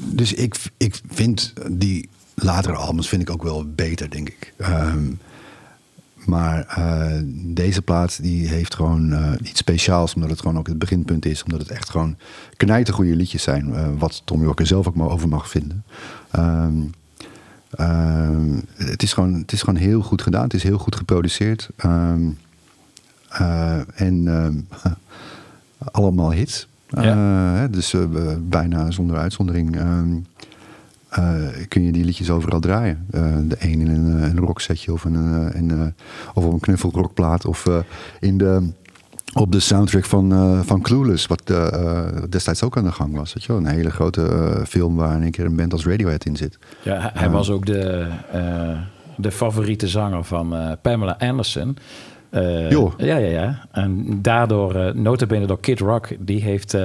[0.00, 4.52] dus ik, ik vind die latere albums vind ik ook wel beter, denk ik.
[6.24, 10.78] Maar eh, deze plaat die heeft gewoon eh, iets speciaals, omdat het gewoon ook het
[10.78, 11.42] beginpunt is.
[11.42, 12.16] Omdat het echt gewoon
[12.56, 13.74] knijtergoede liedjes zijn.
[13.74, 15.84] eh, wat Tom York er zelf ook maar over mag vinden.
[16.30, 16.80] Ehm,
[17.70, 20.42] ehm, het, is gewoon, het is gewoon heel goed gedaan.
[20.42, 21.68] Het is heel goed geproduceerd.
[21.76, 22.28] Ehm,
[23.28, 24.28] eh, en
[25.78, 26.68] allemaal hits.
[26.90, 27.94] Hè, dus
[28.38, 29.76] bijna zonder uitzondering
[31.12, 33.06] eh, kun je die liedjes overal draaien.
[33.10, 35.94] Eh, de een in een, eh, een rocksetje of, een,
[36.34, 37.44] of op een knuffelrockplaat.
[37.44, 37.68] Of
[38.20, 38.70] in de,
[39.34, 41.52] op de soundtrack van, van Clueless, wat
[42.28, 43.34] destijds ook aan de gang was.
[43.34, 43.60] Weet je wel?
[43.60, 46.58] Een hele grote film waar in één keer een band als Radiohead in zit.
[46.82, 48.08] Ja, hij, was ook de,
[49.16, 51.76] de favoriete zanger van Pamela Anderson.
[52.32, 52.70] Eh.
[52.70, 53.66] Ja, ja, ja.
[53.72, 56.76] En daardoor, eh notabene door Kid Rock, die heeft...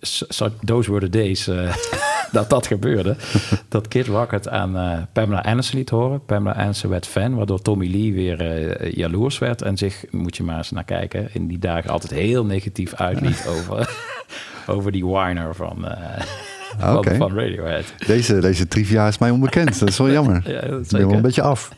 [0.00, 1.50] so- those were the days
[2.32, 3.16] dat dat gebeurde.
[3.68, 6.24] dat Kid Rock het aan Pamela Anderson liet horen.
[6.24, 9.62] Pamela Anderson werd fan, waardoor Tommy Lee weer jaloers werd.
[9.62, 13.46] En zich, moet je maar eens naar kijken, in die dagen altijd heel negatief uitliet
[13.56, 13.96] over,
[14.66, 16.22] over die whiner van, eh,
[17.16, 17.84] van, Radiohead.
[18.06, 19.78] Deze, deze trivia is mij onbekend.
[19.78, 20.42] Dat is wel jammer.
[20.50, 21.70] Ja, dat ik ben wel een beetje af.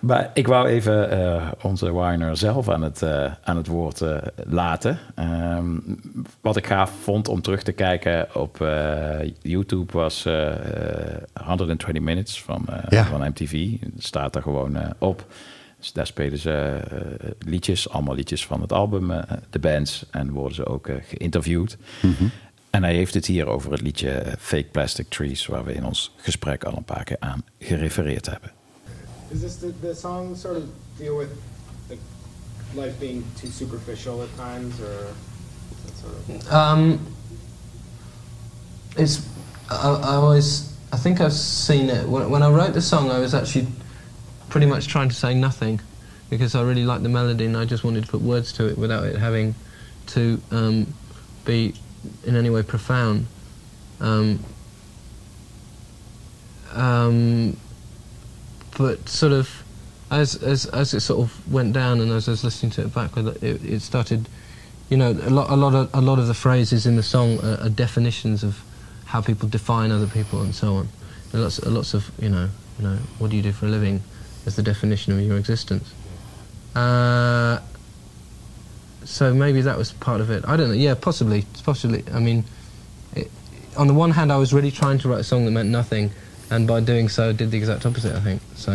[0.00, 4.16] Maar ik wou even eh, onze Winer zelf aan het, eh, aan het woord eh,
[4.46, 4.98] laten.
[5.14, 5.76] Ehm,
[6.40, 8.56] wat ik gaaf vond om terug te kijken op
[9.42, 10.46] YouTube was eh,
[11.12, 13.04] eh, 120 Minutes van, Ja.
[13.04, 13.70] van MTV.
[13.80, 15.26] Dat staat er gewoon op.
[15.78, 16.80] Dus daar spelen ze
[17.38, 19.12] liedjes, allemaal liedjes van het album,
[19.50, 20.06] de bands.
[20.10, 21.76] En worden ze ook geïnterviewd.
[22.70, 26.14] En hij heeft het hier over het liedje Fake Plastic Trees, waar we in ons
[26.16, 28.50] gesprek al een paar keer aan gerefereerd hebben.
[29.30, 31.40] Is this the, the song sort of deal with
[32.74, 35.14] life being too superficial at times, or
[35.94, 36.52] sort of?
[36.52, 37.06] Um,
[38.96, 39.26] it's
[39.70, 43.10] I, I always I think I've seen it when, when I wrote the song.
[43.10, 43.66] I was actually
[44.48, 45.80] pretty much trying to say nothing
[46.30, 48.78] because I really liked the melody and I just wanted to put words to it
[48.78, 49.54] without it having
[50.08, 50.92] to um,
[51.44, 51.74] be
[52.24, 53.26] in any way profound.
[54.00, 54.40] Um,
[56.72, 57.56] um,
[58.78, 59.62] but sort of
[60.10, 62.94] as as as it sort of went down and as I was listening to it
[62.94, 64.28] back, it, it started.
[64.88, 67.38] You know, a lot, a lot of a lot of the phrases in the song
[67.44, 68.58] are, are definitions of
[69.04, 70.88] how people define other people and so on.
[71.34, 72.48] And lots, lots of you know,
[72.78, 74.02] you know, what do you do for a living?
[74.46, 75.92] As the definition of your existence.
[76.74, 77.60] Uh,
[79.04, 80.44] so maybe that was part of it.
[80.46, 80.74] I don't know.
[80.74, 82.04] Yeah, possibly, possibly.
[82.14, 82.44] I mean,
[83.14, 83.30] it,
[83.76, 86.10] on the one hand, I was really trying to write a song that meant nothing,
[86.48, 88.14] and by doing so, did the exact opposite.
[88.16, 88.72] I think so.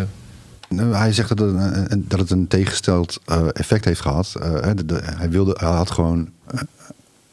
[0.69, 4.35] Nou, Hij zegt dat het een, dat het een tegengesteld eh, effect heeft gehad.
[4.41, 6.59] Eh, hè, de- de- hij, wilde, hij had gewoon eh,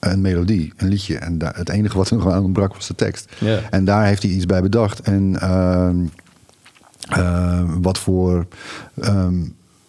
[0.00, 1.18] een melodie, een liedje.
[1.18, 3.32] En daar, het enige wat er nog aan ontbrak was de tekst.
[3.70, 5.00] En daar heeft hij iets bij bedacht.
[5.00, 5.96] En ehm,
[7.08, 8.46] ehm, wat voor
[9.00, 9.34] ehm,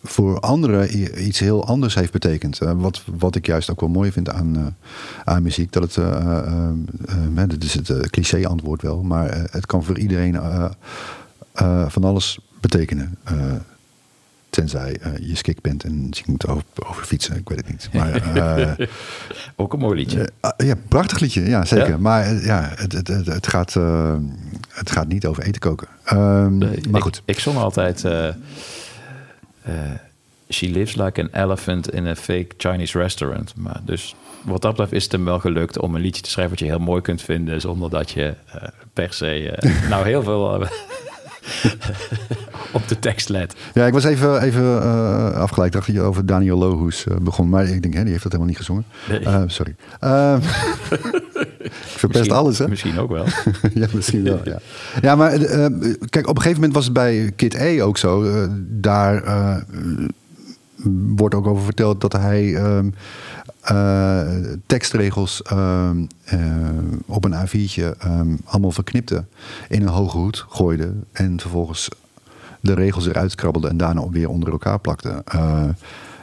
[0.03, 0.97] voor anderen
[1.27, 2.59] iets heel anders heeft betekend.
[2.59, 4.65] Eh, wat, wat ik juist ook wel mooi vind aan, eh,
[5.23, 5.71] aan muziek.
[5.71, 10.39] Dat het, eh, dit is het cliché antwoord wel, maar het kan voor iedereen
[11.87, 13.17] van alles betekenen.
[14.49, 17.89] Tenzij je skik bent en misschien moet over, over fietsen, ik weet het niet.
[17.93, 18.75] Maar,
[19.55, 20.29] Ook een mooi liedje.
[20.39, 21.89] ah, ja, prachtig liedje, ja zeker.
[21.89, 21.97] Ja?
[21.97, 23.73] Maar ja, het, het, het, het gaat,
[24.69, 25.87] het gaat niet over eten koken.
[26.03, 27.21] Ehm, maar ik, goed.
[27.25, 28.03] Ik zong altijd...
[29.63, 29.73] eh,
[30.49, 33.53] She lives like an elephant in a fake Chinese restaurant.
[33.55, 36.51] Maar dus wat dat betreft is het hem wel gelukt om een liedje te schrijven...
[36.51, 37.61] wat je heel mooi kunt vinden...
[37.61, 40.41] zonder dat je eh, per se eh, nou heel veel
[42.71, 43.55] op de tekst let.
[43.73, 44.83] Ja, ik was even, even
[45.33, 45.67] afgeleid.
[45.67, 47.49] Ik dacht dat je over Daniel Lohuus begon.
[47.49, 48.85] Maar ik denk, hè, die heeft dat helemaal niet gezongen.
[49.09, 49.49] Nee.
[49.49, 49.75] Sorry.
[51.71, 52.67] Ik verpest Misschien- alles, hè?
[52.67, 53.25] Misschien ook wel.
[53.73, 54.59] ja, misschien wel, ja.
[55.01, 55.71] Ja, maar eh, eh,
[56.09, 58.23] kijk, op een gegeven moment was het bij Kid E ook zo.
[58.23, 59.23] Eh, daar
[61.15, 62.89] wordt ook over verteld dat hij ehm,
[63.61, 64.27] eh,
[64.65, 66.39] tekstregels ehm, eh,
[67.05, 69.25] op een A4'tje ehm, allemaal verknipte.
[69.69, 70.93] In een hoge hoed gooide.
[71.11, 71.89] En vervolgens
[72.59, 75.23] de regels eruit krabbelde en daarna weer onder elkaar plakte.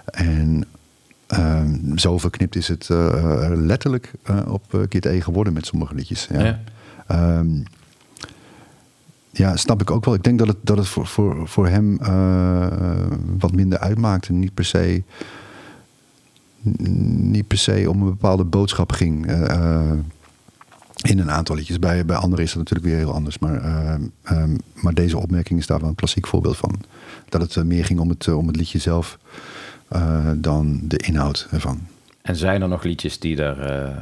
[0.04, 0.64] En
[1.96, 6.28] zo verknipt is het eh, letterlijk eh, op eh, Kid E geworden met sommige liedjes.
[6.32, 6.44] Ja.
[6.44, 6.60] Ja.
[7.06, 7.48] Ehm,
[9.30, 10.14] ja, snap ik ook wel.
[10.14, 11.98] Ik denk dat het, dat het voor, voor, voor hem
[13.38, 14.32] wat minder uitmaakte.
[14.32, 15.02] Niet per se,
[16.62, 19.26] niet per se om een bepaalde boodschap ging.
[21.02, 21.78] in een aantal liedjes.
[21.78, 23.38] Bij, bij anderen is dat natuurlijk weer heel anders.
[23.38, 26.80] Maar, ehm, ehm, maar deze opmerking is daar wel een klassiek voorbeeld van.
[27.28, 29.18] Dat het meer ging om het, om het liedje zelf
[29.88, 31.80] eh, dan de inhoud ervan.
[32.22, 33.96] En zijn er nog liedjes die er eh,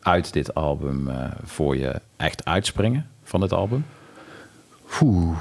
[0.00, 3.84] uit dit album eh, voor je echt uitspringen van dit album?
[5.02, 5.36] Oeh,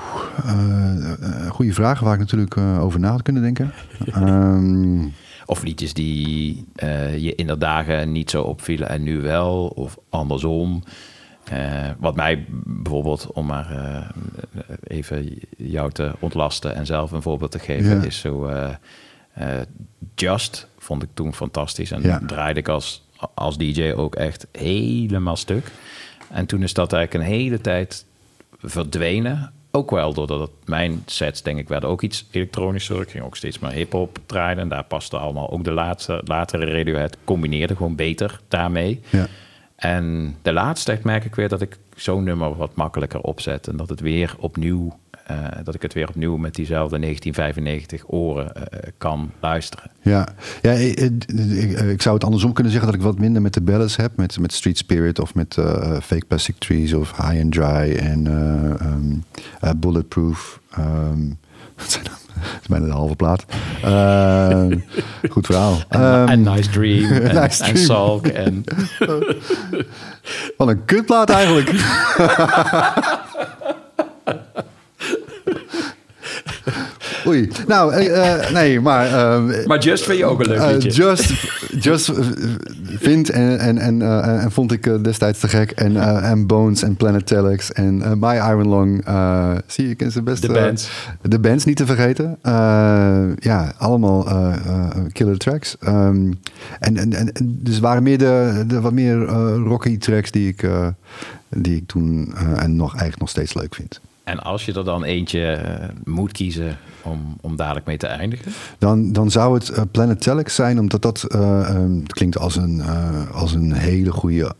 [0.46, 3.72] eh, eh, goede vraag waar ik natuurlijk over na had kunnen denken.
[4.14, 5.08] Ehm,
[5.46, 6.66] Of liedjes die
[7.18, 10.84] je in de dagen niet zo opvielen en nu wel, of andersom.
[12.00, 14.06] Wat mij bijvoorbeeld, om maar
[14.84, 18.04] even jou te ontlasten en zelf een voorbeeld te geven, Ja.
[18.06, 18.50] is zo
[20.16, 21.92] Just, vond ik toen fantastisch.
[21.92, 22.22] En Ja.
[22.28, 25.72] draaide ik als, als DJ ook echt helemaal stuk.
[26.30, 28.06] En toen is dat eigenlijk een hele tijd
[28.60, 29.52] verdwenen.
[29.72, 33.02] Ook wel doordat het, mijn sets, denk ik, werden ook iets elektronischer.
[33.02, 34.60] Ik ging ook steeds meer hip-hop draaien.
[34.60, 37.18] En daar paste allemaal ook de laatste, latere Radiohead.
[37.24, 39.02] Combineerde gewoon beter daarmee.
[39.10, 39.28] Ja.
[39.76, 43.68] En de laatste tijd merk ik weer dat ik zo'n nummer wat makkelijker opzet.
[43.68, 45.00] En dat het weer opnieuw,
[45.32, 49.92] eh, dat ik het weer opnieuw met diezelfde 1995 oren eh, kan luisteren.
[50.02, 50.28] Ja,
[50.62, 53.62] ja ik, ik, ik zou het andersom kunnen zeggen dat ik wat minder met de
[53.62, 54.12] ballads heb.
[54.16, 58.28] Met, met Street Spirit of met eh, Fake Plastic Trees of High and Dry en
[58.28, 59.14] eh, ehm,
[59.60, 60.60] eh, Bulletproof.
[60.72, 61.28] ehm,
[61.78, 62.20] wat zijn dat?
[62.42, 63.46] Dat is bijna de halve plaat.
[63.84, 64.78] Ehm,
[65.32, 65.78] goed verhaal.
[65.90, 67.76] En, Nice Dream en, Nice.
[67.76, 68.28] Salk.
[68.28, 68.64] En,
[70.58, 71.70] Wat een kutplaat eigenlijk.
[77.32, 77.50] Oei.
[77.68, 79.08] Nou, eh, eh, nee, maar...
[79.08, 80.90] ehm, maar Just vind je ook een leuk Eh, liedje.
[80.90, 81.34] Just,
[81.80, 82.12] Just
[83.00, 84.02] vindt en, en, en,
[84.42, 85.72] en vond ik destijds te gek.
[85.72, 89.04] En, en Bones en Planet Telex en My Iron Long.
[89.68, 90.42] zie je, ik ken ze best.
[90.42, 90.90] De bands.
[91.22, 92.38] de bands niet te vergeten.
[93.40, 94.28] Ja, allemaal
[95.12, 95.76] killer tracks.
[95.80, 96.32] Ehm,
[96.80, 99.26] en, en, en, dus waren meer de, de wat meer
[99.56, 100.68] rocky tracks die ik,
[101.50, 104.02] die ik toen en nog, eigenlijk nog steeds leuk vind.
[104.32, 108.52] En als je er dan eentje eh, moet kiezen om, om dadelijk mee te eindigen.
[108.78, 112.82] Dan, dan zou het eh, Planet Telex zijn, omdat dat eh, ehm, klinkt als een,
[112.82, 114.56] eh, als een hele goede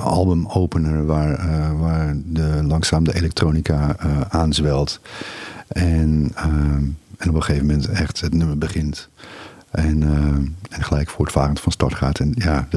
[0.00, 5.00] albumopener waar, eh, waar de, langzaam de elektronica eh, aanzwelt.
[5.68, 6.84] En, ehm,
[7.16, 9.08] en op een gegeven moment echt het nummer begint.
[9.70, 10.02] En,
[10.70, 12.18] en gelijk voortvarend van start gaat.
[12.18, 12.68] En ja,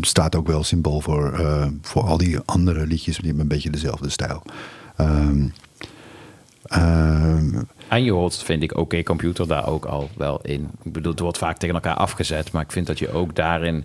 [0.00, 3.16] staat ook wel symbool voor, eh, voor al die andere liedjes.
[3.16, 4.42] Die hebben een beetje dezelfde stijl.
[4.96, 5.48] Ehm,
[6.62, 10.70] ehm, En je hoort, vind ik, oké computer daar ook al wel in.
[10.82, 13.84] Ik bedoel, het wordt vaak tegen elkaar afgezet, maar ik vind dat je ook daarin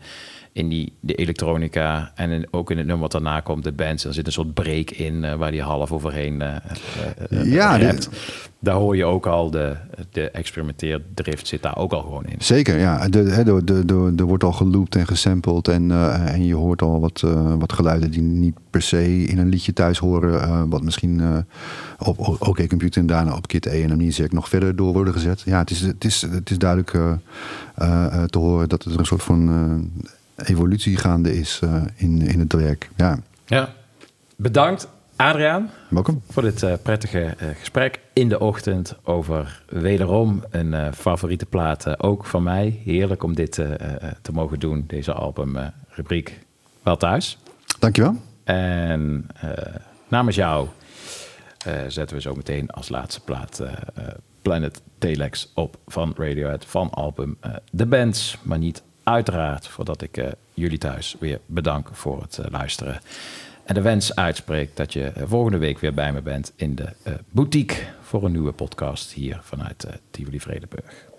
[0.53, 4.06] in die de elektronica en in- ook in het nummer wat daarna komt, de bands,
[4.06, 6.56] er zit een soort break in eh, waar die half overheen eh,
[7.44, 8.10] Ja, dit-
[8.60, 9.76] Daar hoor je ook al de,
[10.11, 12.36] de experimenteerdrift zit daar ook al gewoon in.
[12.40, 13.07] Zeker, ja.
[13.10, 15.68] De, hè, de, de, de, er wordt al geloopt en gesampled.
[15.68, 15.91] En,
[16.28, 17.22] en je hoort al wat,
[17.60, 20.69] wat geluiden die niet per se in een liedje thuis horen.
[20.69, 21.22] wat misschien
[21.99, 25.41] op OK Computer en daarna op Kit E en Amnesiac nog verder door worden gezet.
[25.45, 26.91] Ja, het is, het is, het is duidelijk
[28.28, 29.91] te horen dat er een soort van
[30.45, 32.89] evolutie gaande is eh, in, in het werk.
[32.95, 33.19] Ja.
[33.45, 33.73] Ja.
[34.35, 36.22] Bedankt Adriaan, Welkom.
[36.30, 42.01] voor dit eh, prettige eh, gesprek in de ochtend over wederom een favoriete plaat.
[42.01, 42.81] ook van mij.
[42.84, 43.51] Heerlijk om dit
[44.22, 46.39] te mogen doen, deze albumrubriek.
[46.84, 47.38] Wel thuis.
[47.80, 48.15] Dankjewel.
[48.43, 49.27] En
[50.07, 50.68] namens jou
[51.88, 53.61] zetten we zo meteen als laatste plaat
[54.41, 57.38] Planet Telex op van Radiohead van album
[57.76, 58.38] The Bands.
[58.43, 63.01] Maar niet uiteraard voordat ik eh, jullie thuis weer bedank voor het eh, luisteren.
[63.63, 66.88] En de wens uitspreek dat je eh, volgende week weer bij me bent in de
[67.29, 71.10] boutique voor een nieuwe podcast hier vanuit Tivoli Vredenburg.